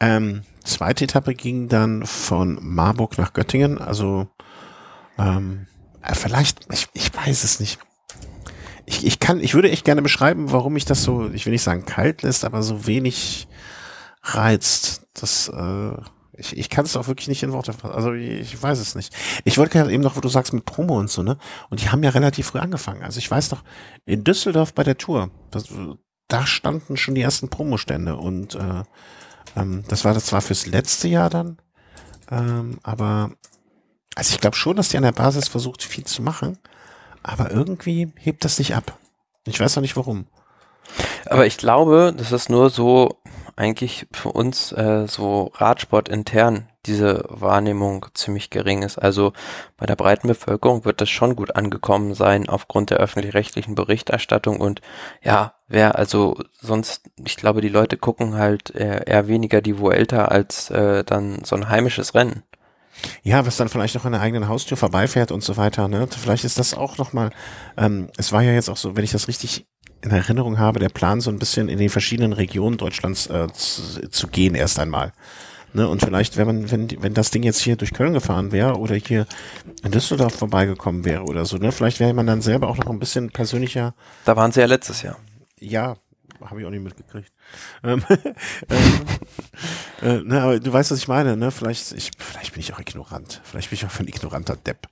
[0.00, 3.78] Ähm, zweite Etappe ging dann von Marburg nach Göttingen.
[3.78, 4.28] Also
[5.18, 5.66] ähm,
[6.02, 7.78] äh, vielleicht, ich, ich weiß es nicht.
[8.84, 11.62] Ich, ich kann, ich würde echt gerne beschreiben, warum ich das so, ich will nicht
[11.62, 13.46] sagen kalt lässt, aber so wenig
[14.22, 15.06] reizt.
[15.14, 15.96] Das, äh,
[16.34, 17.94] ich, ich kann es auch wirklich nicht in Worte fassen.
[17.94, 19.14] Also ich, ich weiß es nicht.
[19.44, 21.36] Ich wollte gerade eben noch, wo du sagst mit Promo und so, ne?
[21.70, 23.02] Und die haben ja relativ früh angefangen.
[23.02, 23.62] Also ich weiß noch,
[24.06, 25.68] in Düsseldorf bei der Tour, das,
[26.28, 28.82] da standen schon die ersten Promostände und äh,
[29.56, 31.58] ähm, das war das zwar fürs letzte Jahr dann,
[32.30, 33.32] ähm, aber
[34.14, 36.58] also ich glaube schon, dass die an der Basis versucht, viel zu machen,
[37.22, 38.98] aber irgendwie hebt das nicht ab.
[39.46, 40.26] Ich weiß auch nicht warum.
[41.26, 43.21] Aber ich glaube, das ist nur so
[43.56, 48.98] eigentlich für uns äh, so Radsport intern diese Wahrnehmung ziemlich gering ist.
[48.98, 49.32] Also
[49.76, 54.80] bei der breiten Bevölkerung wird das schon gut angekommen sein aufgrund der öffentlich-rechtlichen Berichterstattung und
[55.22, 60.24] ja, wer also sonst, ich glaube, die Leute gucken halt eher, eher weniger die Vuelta
[60.26, 62.42] als äh, dann so ein heimisches Rennen.
[63.22, 65.88] Ja, was dann vielleicht noch an der eigenen Haustür vorbeifährt und so weiter.
[65.88, 66.06] Ne?
[66.10, 67.30] Vielleicht ist das auch nochmal,
[67.76, 69.66] ähm, es war ja jetzt auch so, wenn ich das richtig
[70.02, 74.08] in Erinnerung habe, der Plan so ein bisschen in den verschiedenen Regionen Deutschlands äh, zu,
[74.08, 75.12] zu gehen erst einmal.
[75.74, 78.78] Ne, und vielleicht, wenn man, wenn, wenn das Ding jetzt hier durch Köln gefahren wäre
[78.78, 79.26] oder hier
[79.82, 82.98] in Düsseldorf vorbeigekommen wäre oder so, ne, vielleicht wäre man dann selber auch noch ein
[82.98, 83.94] bisschen persönlicher.
[84.26, 85.16] Da waren sie ja letztes Jahr.
[85.58, 85.96] Ja,
[86.44, 87.32] habe ich auch nicht mitgekriegt.
[87.82, 88.02] Ähm,
[88.68, 89.06] ähm,
[90.02, 91.50] äh, ne, aber du weißt, was ich meine, ne?
[91.50, 93.40] Vielleicht, ich, vielleicht bin ich auch ignorant.
[93.44, 94.88] Vielleicht bin ich auch ein ignoranter Depp.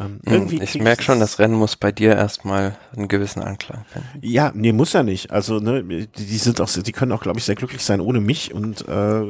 [0.00, 3.84] Ähm, hm, irgendwie ich merke schon, das Rennen muss bei dir erstmal einen gewissen Anklang
[3.84, 4.08] finden.
[4.22, 5.30] Ja, nee, muss ja nicht.
[5.30, 8.20] Also, ne, die, die sind auch, die können auch, glaube ich, sehr glücklich sein ohne
[8.20, 9.22] mich und äh,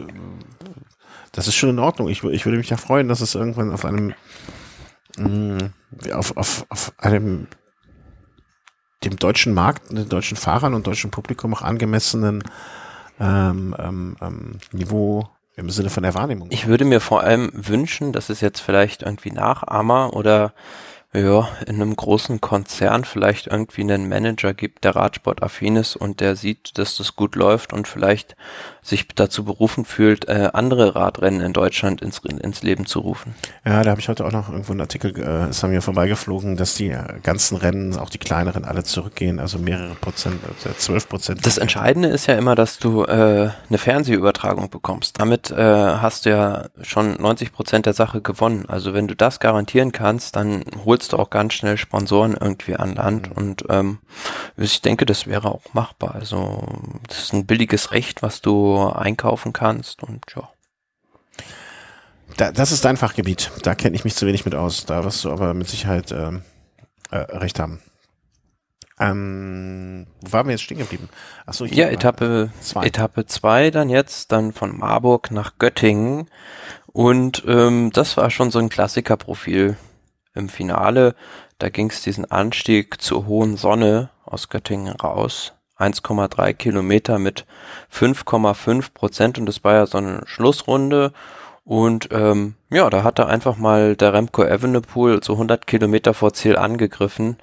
[1.32, 2.08] das ist schon in Ordnung.
[2.08, 4.14] Ich, ich würde mich ja freuen, dass es irgendwann auf einem
[5.18, 7.48] mh, hm, auf, auf, auf einem
[9.04, 12.42] dem deutschen Markt, den deutschen Fahrern und deutschen Publikum auch angemessenen
[13.20, 16.48] ähm, ähm, ähm, Niveau im Sinne von der Wahrnehmung.
[16.50, 20.52] Ich würde mir vor allem wünschen, dass es jetzt vielleicht irgendwie Nachahmer oder
[21.12, 26.34] ja, in einem großen Konzern vielleicht irgendwie einen Manager gibt, der Radsport-affin ist und der
[26.34, 28.34] sieht, dass das gut läuft und vielleicht
[28.84, 33.34] sich dazu berufen fühlt, äh, andere Radrennen in Deutschland ins, ins Leben zu rufen.
[33.64, 36.56] Ja, da habe ich heute auch noch irgendwo einen Artikel, äh, ist an mir vorbeigeflogen,
[36.56, 41.08] dass die äh, ganzen Rennen, auch die kleineren, alle zurückgehen, also mehrere Prozent, äh, zwölf
[41.08, 41.46] Prozent.
[41.46, 45.18] Das Entscheidende ist ja immer, dass du äh, eine Fernsehübertragung bekommst.
[45.18, 48.66] Damit äh, hast du ja schon 90 Prozent der Sache gewonnen.
[48.68, 52.94] Also wenn du das garantieren kannst, dann holst du auch ganz schnell Sponsoren irgendwie an
[52.96, 53.36] Land mhm.
[53.36, 53.98] und ähm,
[54.58, 56.14] ich denke, das wäre auch machbar.
[56.14, 56.62] Also
[57.08, 60.48] das ist ein billiges Recht, was du einkaufen kannst und ja.
[62.36, 63.50] Da, das ist dein Fachgebiet.
[63.62, 64.86] Da kenne ich mich zu wenig mit aus.
[64.86, 66.42] Da wirst du aber mit Sicherheit ähm,
[67.10, 67.80] äh, recht haben.
[68.98, 71.08] Ähm, wo waren wir jetzt stehen geblieben?
[71.46, 76.30] Achso, ja, Etappe 2 Etappe zwei dann jetzt, dann von Marburg nach Göttingen.
[76.86, 79.76] Und ähm, das war schon so ein Klassikerprofil
[80.34, 81.16] im Finale.
[81.58, 85.52] Da ging es diesen Anstieg zur hohen Sonne aus Göttingen raus.
[85.78, 87.46] 1,3 Kilometer mit
[87.92, 91.12] 5,5 Prozent und das war ja so eine Schlussrunde.
[91.64, 96.34] Und ähm, ja, da hat er einfach mal der Remco Evenepoel so 100 Kilometer vor
[96.34, 97.38] Ziel angegriffen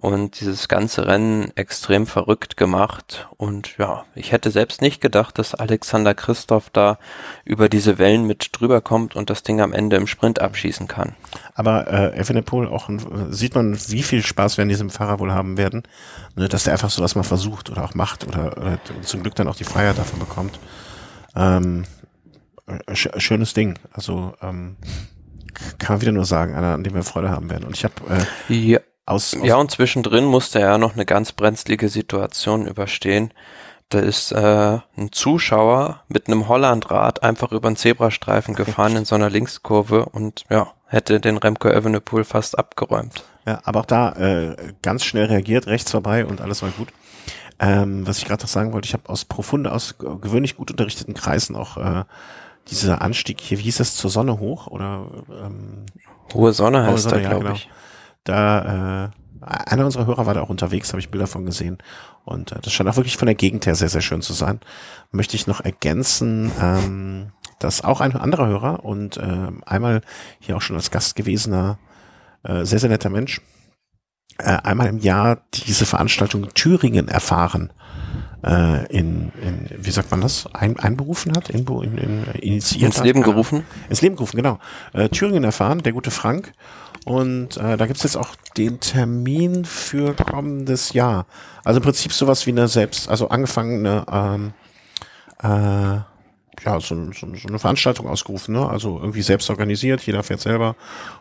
[0.00, 3.28] und dieses ganze Rennen extrem verrückt gemacht.
[3.36, 6.98] Und ja, ich hätte selbst nicht gedacht, dass Alexander Christoph da
[7.44, 11.14] über diese Wellen mit drüber kommt und das Ding am Ende im Sprint abschießen kann.
[11.54, 15.32] Aber äh, Evenepoel auch ein, sieht man, wie viel Spaß wir an diesem Fahrer wohl
[15.32, 15.82] haben werden,
[16.34, 19.48] ne, dass der einfach sowas mal versucht oder auch macht oder, oder zum Glück dann
[19.48, 20.58] auch die Freiheit davon bekommt.
[21.36, 21.84] Ähm,
[22.94, 23.78] sch schönes Ding.
[23.92, 24.76] Also ähm,
[25.78, 27.64] kann man wieder nur sagen, einer, an dem wir Freude haben werden.
[27.64, 27.94] Und ich habe
[28.48, 28.78] äh, ja.
[29.10, 33.32] Aus, aus ja, und zwischendrin musste er noch eine ganz brenzlige Situation überstehen.
[33.88, 39.16] Da ist äh, ein Zuschauer mit einem Hollandrad einfach über den Zebrastreifen gefahren in so
[39.16, 43.24] einer Linkskurve und ja, hätte den Remco Evenepoel fast abgeräumt.
[43.46, 46.88] Ja, aber auch da äh, ganz schnell reagiert, rechts vorbei und alles war gut.
[47.58, 51.14] Ähm, was ich gerade noch sagen wollte, ich habe aus profunde, aus gewöhnlich gut unterrichteten
[51.14, 52.04] Kreisen auch äh,
[52.68, 55.84] dieser Anstieg hier, wie hieß es, zur Sonne hoch oder ähm,
[56.32, 57.56] Hohe Sonne heißt Sonne, da, glaube genau.
[57.56, 57.68] ich.
[58.24, 59.10] Da,
[59.42, 61.78] äh, einer unserer Hörer war da auch unterwegs, habe ich Bilder von gesehen.
[62.24, 64.60] Und äh, das scheint auch wirklich von der Gegend her sehr, sehr schön zu sein.
[65.10, 70.02] Möchte ich noch ergänzen, ähm, dass auch ein anderer Hörer und äh, einmal
[70.38, 71.78] hier auch schon als Gast gewesener,
[72.42, 73.40] äh, sehr, sehr netter Mensch,
[74.38, 77.72] äh, einmal im Jahr diese Veranstaltung Thüringen erfahren
[78.42, 83.02] äh, in, in, wie sagt man das, ein, einberufen hat, in, in, in, initiiert Ins
[83.02, 83.64] Leben gerufen?
[83.88, 84.58] Ins Leben gerufen, genau.
[84.92, 86.52] Äh, Thüringen erfahren, der gute Frank.
[87.04, 91.26] Und äh, da gibt's jetzt auch den Termin für kommendes Jahr.
[91.64, 94.52] Also im Prinzip sowas wie eine selbst, also angefangene ähm,
[95.42, 96.00] äh,
[96.64, 98.68] ja, so, so, so eine Veranstaltung ausgerufen, ne?
[98.68, 100.76] Also irgendwie selbst organisiert, jeder fährt selber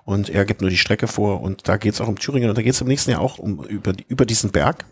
[0.05, 2.61] und er gibt nur die Strecke vor und da geht's auch um Thüringen und da
[2.61, 4.85] geht's im nächsten Jahr auch um über, über diesen Berg.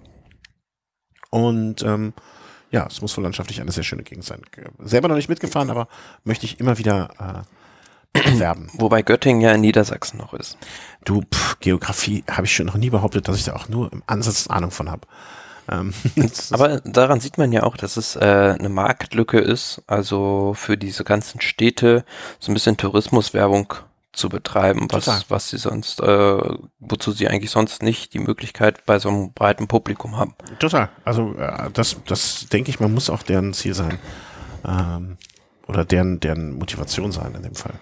[1.30, 2.14] Und ähm,
[2.72, 4.42] ja, es muss wohl landschaftlich eine sehr schöne Gegend sein.
[4.80, 5.88] Selber noch nicht mitgefahren, aber
[6.24, 7.57] möchte ich immer wieder äh,
[8.24, 8.70] bewerben.
[8.78, 10.58] Wobei Göttingen ja in Niedersachsen noch ist.
[11.06, 14.04] Du, pff, Geografie habe ich schon noch nie behauptet, dass ich da auch nur im
[14.08, 15.08] Ansatz Ahnung von habe.
[15.70, 15.94] Ähm,
[16.52, 21.04] aber daran sieht man ja auch, dass es äh, eine Marktlücke ist, also für diese
[21.04, 22.06] ganzen Städte
[22.40, 23.74] so ein bisschen Tourismuswerbung
[24.14, 28.98] zu betreiben, was, was sie sonst, äh, wozu sie eigentlich sonst nicht die Möglichkeit bei
[28.98, 30.34] so einem breiten Publikum haben.
[30.60, 30.90] Total.
[31.06, 34.00] Also äh, das, das denke ich, man muss auch deren Ziel sein.
[34.68, 35.18] Ähm,
[35.68, 37.76] oder deren, deren Motivation sein in dem Fall.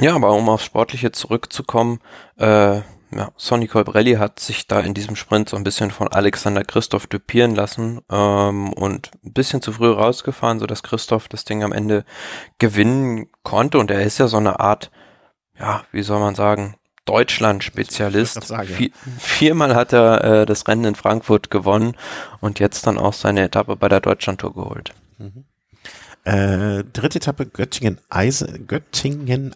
[0.00, 2.00] Ja, aber um aufs Sportliche zurückzukommen,
[2.38, 2.76] äh,
[3.12, 7.06] ja, Sonny Colbrelli hat sich da in diesem Sprint so ein bisschen von Alexander Christoph
[7.06, 11.72] düpieren lassen ähm, und ein bisschen zu früh rausgefahren, so dass Christoph das Ding am
[11.72, 12.04] Ende
[12.58, 13.78] gewinnen konnte.
[13.78, 14.90] Und er ist ja so eine Art
[15.60, 16.74] ja, wie soll man sagen,
[17.04, 18.52] Deutschland-Spezialist.
[18.64, 21.96] Vier, viermal hat er äh, das Rennen in Frankfurt gewonnen
[22.40, 24.94] und jetzt dann auch seine Etappe bei der Deutschlandtour geholt.
[25.18, 25.44] Mhm.
[26.24, 29.54] Äh, dritte Etappe Göttingen-Eisenach Göttingen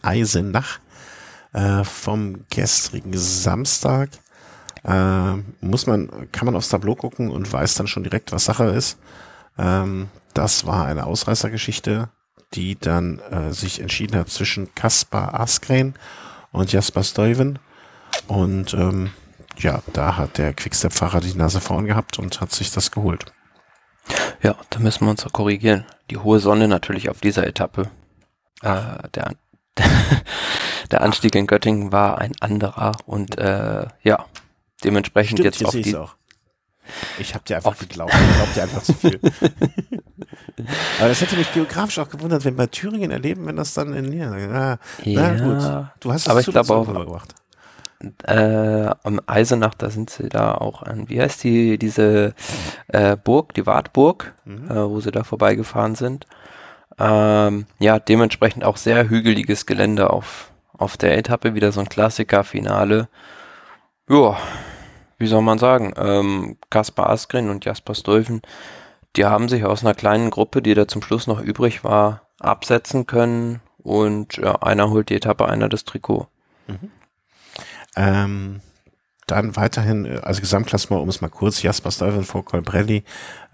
[1.53, 4.11] äh, vom gestrigen Samstag.
[4.83, 8.65] Äh, muss man, kann man aufs Tableau gucken und weiß dann schon direkt, was Sache
[8.65, 8.99] ist.
[9.59, 12.09] Ähm, das war eine Ausreißergeschichte
[12.55, 15.95] die dann äh, sich entschieden hat zwischen Kaspar Askren
[16.53, 17.59] und Jasper Stuyven.
[18.29, 19.11] Und ähm,
[19.59, 23.33] ja, da hat der Quickstep-Fahrer die Nase vorn gehabt und hat sich das geholt.
[24.43, 25.85] Ja, da müssen wir uns korrigieren.
[26.11, 27.91] Die hohe Sonne natürlich auf dieser Etappe.
[28.63, 29.33] Äh, der,
[30.91, 34.25] der Anstieg in Göttingen war ein anderer und äh, ja,
[34.83, 35.97] dementsprechend Stimmt, jetzt auf die.
[35.97, 36.17] Auch.
[37.19, 38.13] Ich habe dir einfach geglaubt.
[38.13, 39.21] Ich glaube dir einfach zu viel.
[40.99, 44.13] Aber das hätte mich geografisch auch gewundert, wenn wir Thüringen erleben, wenn das dann in
[44.13, 45.91] ja, na, ja, na gut.
[46.01, 47.35] Du hast es aber ich glaube auch gemacht.
[48.25, 52.35] Äh, am Eisenach, da sind sie da auch an, wie heißt die, diese
[52.89, 54.71] äh, Burg, die Wartburg, mhm.
[54.71, 56.27] äh, wo sie da vorbeigefahren sind.
[56.99, 63.09] Ähm, ja, dementsprechend auch sehr hügeliges Gelände auf, auf der Etappe, wieder so ein Klassiker-Finale.
[64.09, 64.37] Ja,
[65.19, 68.43] wie soll man sagen, ähm, Kaspar Askren und Jasper Stolfen
[69.17, 73.07] die haben sich aus einer kleinen Gruppe, die da zum Schluss noch übrig war, absetzen
[73.07, 76.27] können und ja, einer holt die Etappe, einer das Trikot.
[76.67, 76.91] Mhm.
[77.97, 78.61] Ähm,
[79.27, 83.05] dann weiterhin, äh, also Gesamtklassement, um es mal kurz, Jasper Stuyven vor Colbrelli,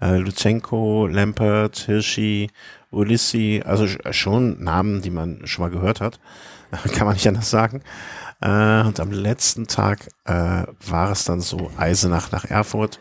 [0.01, 2.49] äh, Lutsenko, Lampert, Hirschi,
[2.91, 6.19] Ulissi, also schon Namen, die man schon mal gehört hat,
[6.93, 7.81] kann man nicht anders sagen.
[8.41, 12.99] Äh, und am letzten Tag äh, war es dann so Eisenach nach Erfurt,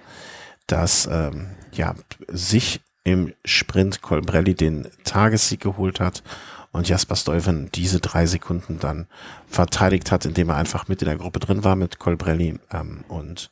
[0.67, 1.95] dass ähm, ja,
[2.29, 6.23] sich im Sprint Colbrelli den Tagessieg geholt hat
[6.73, 9.07] und Jasper Stuyven diese drei Sekunden dann
[9.49, 13.51] verteidigt hat, indem er einfach mit in der Gruppe drin war mit Colbrelli ähm, und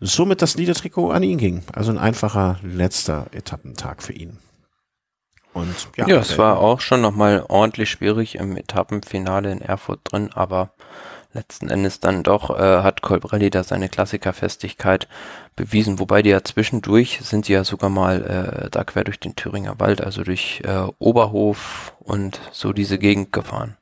[0.00, 1.62] somit das Niedertrikot an ihn ging.
[1.72, 4.38] Also ein einfacher letzter Etappentag für ihn.
[5.52, 10.30] Und ja, ja es war auch schon nochmal ordentlich schwierig im Etappenfinale in Erfurt drin,
[10.34, 10.70] aber
[11.32, 15.08] letzten Endes dann doch äh, hat Colbrelli da seine Klassikerfestigkeit
[15.56, 19.34] bewiesen, wobei die ja zwischendurch sind sie ja sogar mal äh, da quer durch den
[19.34, 23.76] Thüringer Wald, also durch äh, Oberhof und so diese Gegend gefahren.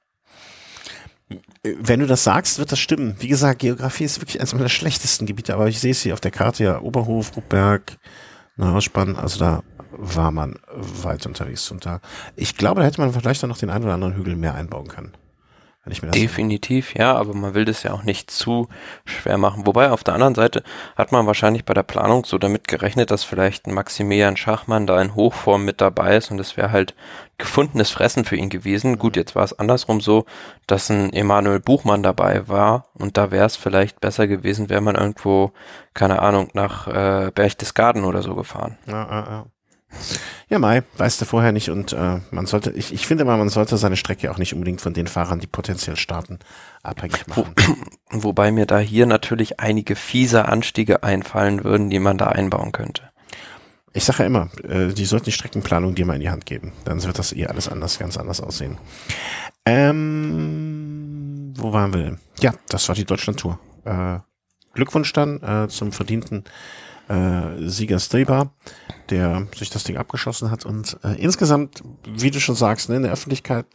[1.62, 3.16] Wenn du das sagst, wird das stimmen.
[3.18, 6.20] Wie gesagt, Geografie ist wirklich eines meiner schlechtesten Gebiete, aber ich sehe es hier auf
[6.20, 7.99] der Karte ja, Oberhof, Ruppberg,
[8.57, 11.70] Neuausspann, also da war man weit unterwegs.
[11.70, 12.01] Und da,
[12.37, 14.89] ich glaube, da hätte man vielleicht auch noch den einen oder anderen Hügel mehr einbauen
[14.89, 15.12] können.
[15.85, 18.68] Wenn ich mir das Definitiv, ja, aber man will das ja auch nicht zu
[19.05, 19.66] schwer machen.
[19.66, 20.62] Wobei auf der anderen Seite
[20.97, 25.01] hat man wahrscheinlich bei der Planung so damit gerechnet, dass vielleicht ein Maximilian Schachmann da
[25.01, 26.95] in Hochform mit dabei ist und es wäre halt
[27.37, 28.99] gefundenes Fressen für ihn gewesen.
[28.99, 30.24] Gut, jetzt war es andersrum so,
[30.66, 34.95] dass ein Emanuel Buchmann dabei war und da wäre es vielleicht besser gewesen, wäre man
[34.95, 35.53] irgendwo,
[35.93, 38.78] keine Ahnung, nach äh, Berchtesgaden oder so gefahren.
[38.87, 39.47] Ja, ja, ja.
[40.49, 43.49] Ja, Mai, weißt du vorher nicht und äh, man sollte, ich, ich finde mal, man
[43.49, 46.38] sollte seine Strecke auch nicht unbedingt von den Fahrern, die potenziell starten,
[46.82, 47.55] abhängig machen.
[47.57, 47.74] Wo,
[48.22, 53.11] wobei mir da hier natürlich einige fiese Anstiege einfallen würden, die man da einbauen könnte.
[53.97, 56.72] Ich sage ja immer, äh, die sollten die Streckenplanung dir mal in die Hand geben.
[56.84, 58.78] Dann wird das eh alles anders, ganz anders aussehen.
[59.64, 62.18] Ähm, wo waren wir?
[62.40, 63.59] Ja, das war die Deutschland-Tour.
[63.84, 64.18] Äh,
[64.74, 66.45] Glückwunsch dann äh, zum verdienten
[67.09, 68.51] äh, Sieger Streber,
[69.11, 73.03] der sich das Ding abgeschossen hat und äh, insgesamt, wie du schon sagst, ne, in
[73.03, 73.67] der Öffentlichkeit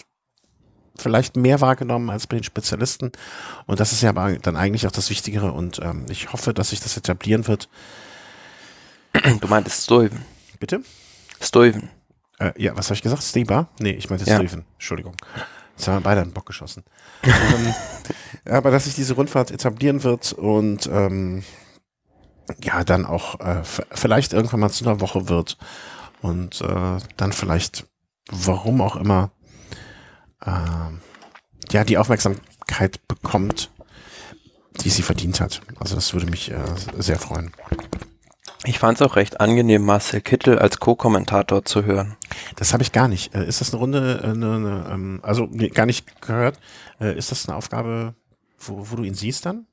[0.97, 3.11] vielleicht mehr wahrgenommen als bei den Spezialisten.
[3.65, 6.71] Und das ist ja aber dann eigentlich auch das Wichtigere und ähm, ich hoffe, dass
[6.71, 7.69] sich das etablieren wird.
[9.39, 10.23] Du meintest Stuyven.
[10.59, 10.81] Bitte?
[11.41, 11.89] Stuyven.
[12.39, 13.23] Äh, ja, was habe ich gesagt?
[13.23, 13.69] Steber?
[13.79, 14.35] Nee, ich meinte ja.
[14.35, 14.65] Stuyven.
[14.73, 15.15] Entschuldigung.
[15.75, 16.83] Jetzt haben wir beide einen Bock geschossen.
[17.23, 17.73] ähm,
[18.45, 21.43] aber dass sich diese Rundfahrt etablieren wird und ähm,
[22.63, 25.57] ja dann auch äh, vielleicht irgendwann mal zu einer Woche wird
[26.21, 27.87] und äh, dann vielleicht,
[28.31, 29.31] warum auch immer,
[30.45, 30.51] äh,
[31.71, 33.71] ja, die Aufmerksamkeit bekommt,
[34.81, 35.61] die sie verdient hat.
[35.79, 36.57] Also das würde mich äh,
[36.97, 37.51] sehr freuen.
[38.65, 42.17] Ich fand es auch recht angenehm, Marcel Kittel als Co-Kommentator zu hören.
[42.57, 43.33] Das habe ich gar nicht.
[43.33, 46.59] Äh, ist das eine Runde, äh, eine, eine, ähm, also gar nicht gehört.
[46.99, 48.13] Ist das eine Aufgabe,
[48.59, 49.68] wo, wo du ihn siehst dann?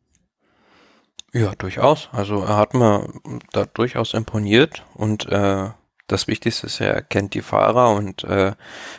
[1.36, 2.08] Ja, durchaus.
[2.12, 3.06] Also er hat mir
[3.52, 5.68] da durchaus imponiert und äh,
[6.06, 8.52] das Wichtigste ist, er kennt die Fahrer und äh,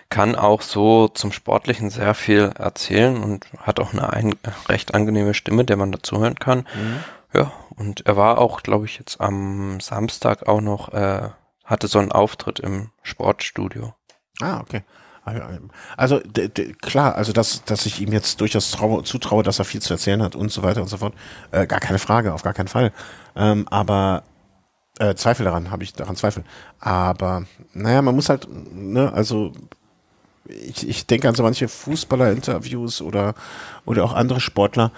[0.09, 4.35] kann auch so zum Sportlichen sehr viel erzählen und hat auch eine ein,
[4.69, 6.59] recht angenehme Stimme, der man dazuhören kann.
[6.59, 7.03] Mhm.
[7.33, 11.29] Ja, und er war auch, glaube ich, jetzt am Samstag auch noch, äh,
[11.63, 13.95] hatte so einen Auftritt im Sportstudio.
[14.41, 14.83] Ah, okay.
[15.97, 16.21] Also
[16.82, 20.21] klar, also dass, dass ich ihm jetzt durchaus traue, zutraue, dass er viel zu erzählen
[20.21, 21.13] hat und so weiter und so fort,
[21.51, 22.91] äh, gar keine Frage, auf gar keinen Fall.
[23.36, 24.23] Ähm, aber
[24.99, 26.43] äh, Zweifel daran, habe ich daran Zweifel.
[26.80, 29.51] Aber naja, man muss halt, ne, also
[30.45, 33.36] ich, ich denke an so manche Fußballer-Interviews oder,
[33.86, 34.91] oder auch andere Sportler,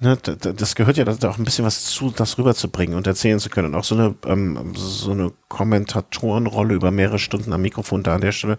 [0.00, 3.50] ne, das gehört ja da auch ein bisschen was zu, das rüberzubringen und erzählen zu
[3.50, 3.68] können.
[3.68, 8.20] Und auch so eine, ähm, so eine Kommentatorenrolle über mehrere Stunden am Mikrofon da an
[8.20, 8.58] der Stelle,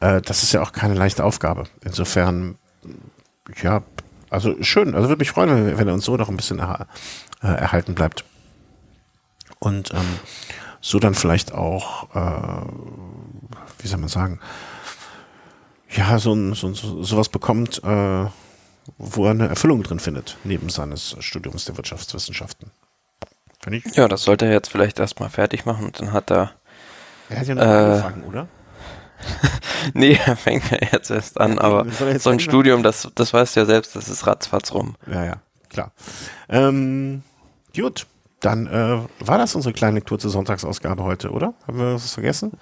[0.00, 1.64] äh, das ist ja auch keine leichte Aufgabe.
[1.84, 2.56] Insofern,
[3.62, 3.82] ja,
[4.30, 4.94] also schön.
[4.94, 6.86] Also würde mich freuen, wenn, wenn er uns so noch ein bisschen er,
[7.42, 8.24] äh, erhalten bleibt.
[9.58, 10.18] Und ähm,
[10.80, 12.66] so dann vielleicht auch, äh,
[13.78, 14.40] wie soll man sagen,
[15.90, 18.26] ja, so, ein, so, so sowas bekommt, äh,
[18.98, 22.70] wo er eine Erfüllung drin findet, neben seines Studiums der Wirtschaftswissenschaften.
[23.70, 23.96] Ich?
[23.96, 26.52] Ja, das sollte er jetzt vielleicht erstmal fertig machen und dann hat er.
[27.30, 28.48] Er hat ja noch äh, angefangen, oder?
[29.94, 31.86] nee, er fängt ja jetzt erst an, aber
[32.18, 34.96] so ein Studium, das, das weißt du ja selbst, das ist ratzfatz rum.
[35.06, 35.36] Ja, ja,
[35.68, 35.92] klar.
[36.48, 37.22] Ähm,
[37.74, 38.06] gut,
[38.40, 41.54] dann äh, war das unsere kleine kurze Sonntagsausgabe heute, oder?
[41.66, 42.52] Haben wir was vergessen?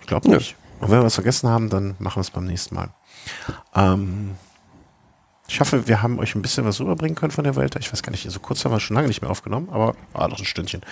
[0.00, 0.52] Ich glaube nicht.
[0.52, 0.56] Ja.
[0.80, 2.90] Und wenn wir was vergessen haben, dann machen wir es beim nächsten Mal.
[3.74, 4.36] Ähm,
[5.48, 7.74] ich hoffe, wir haben euch ein bisschen was rüberbringen können von der Welt.
[7.80, 10.28] Ich weiß gar nicht, so kurz haben wir schon lange nicht mehr aufgenommen, aber ah,
[10.28, 10.82] noch ein Stündchen.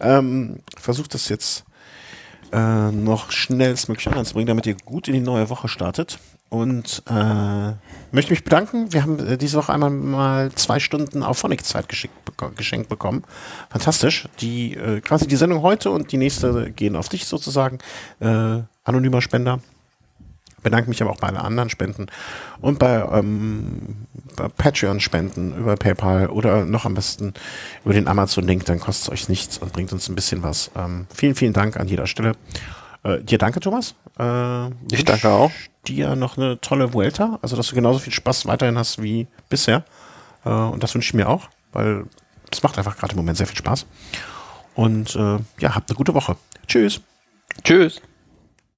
[0.00, 1.64] Ähm, versucht das jetzt
[2.52, 6.18] äh, noch schnellstmöglich anzubringen, damit ihr gut in die neue Woche startet.
[6.48, 7.72] Und äh,
[8.10, 8.92] möchte mich bedanken.
[8.92, 13.22] Wir haben äh, diese Woche einmal mal zwei Stunden auf Phonic-Zeit geschenkt bekommen.
[13.70, 14.28] Fantastisch.
[14.40, 17.78] Die äh, quasi die Sendung heute und die nächste gehen auf dich sozusagen.
[18.18, 19.60] Äh, anonymer Spender
[20.62, 22.06] bedanke mich aber auch bei allen anderen Spenden
[22.60, 24.06] und bei, ähm,
[24.36, 27.34] bei Patreon-Spenden über PayPal oder noch am besten
[27.84, 30.70] über den Amazon-Link, dann kostet es euch nichts und bringt uns ein bisschen was.
[30.76, 32.32] Ähm, vielen, vielen Dank an jeder Stelle.
[33.02, 33.94] Äh, dir danke, Thomas.
[34.18, 35.50] Äh, ich danke auch.
[35.86, 39.84] Dir noch eine tolle Vuelta, also dass du genauso viel Spaß weiterhin hast wie bisher.
[40.44, 42.04] Äh, und das wünsche ich mir auch, weil
[42.50, 43.86] es macht einfach gerade im Moment sehr viel Spaß.
[44.74, 46.36] Und äh, ja, habt eine gute Woche.
[46.66, 47.00] Tschüss.
[47.64, 48.00] Tschüss.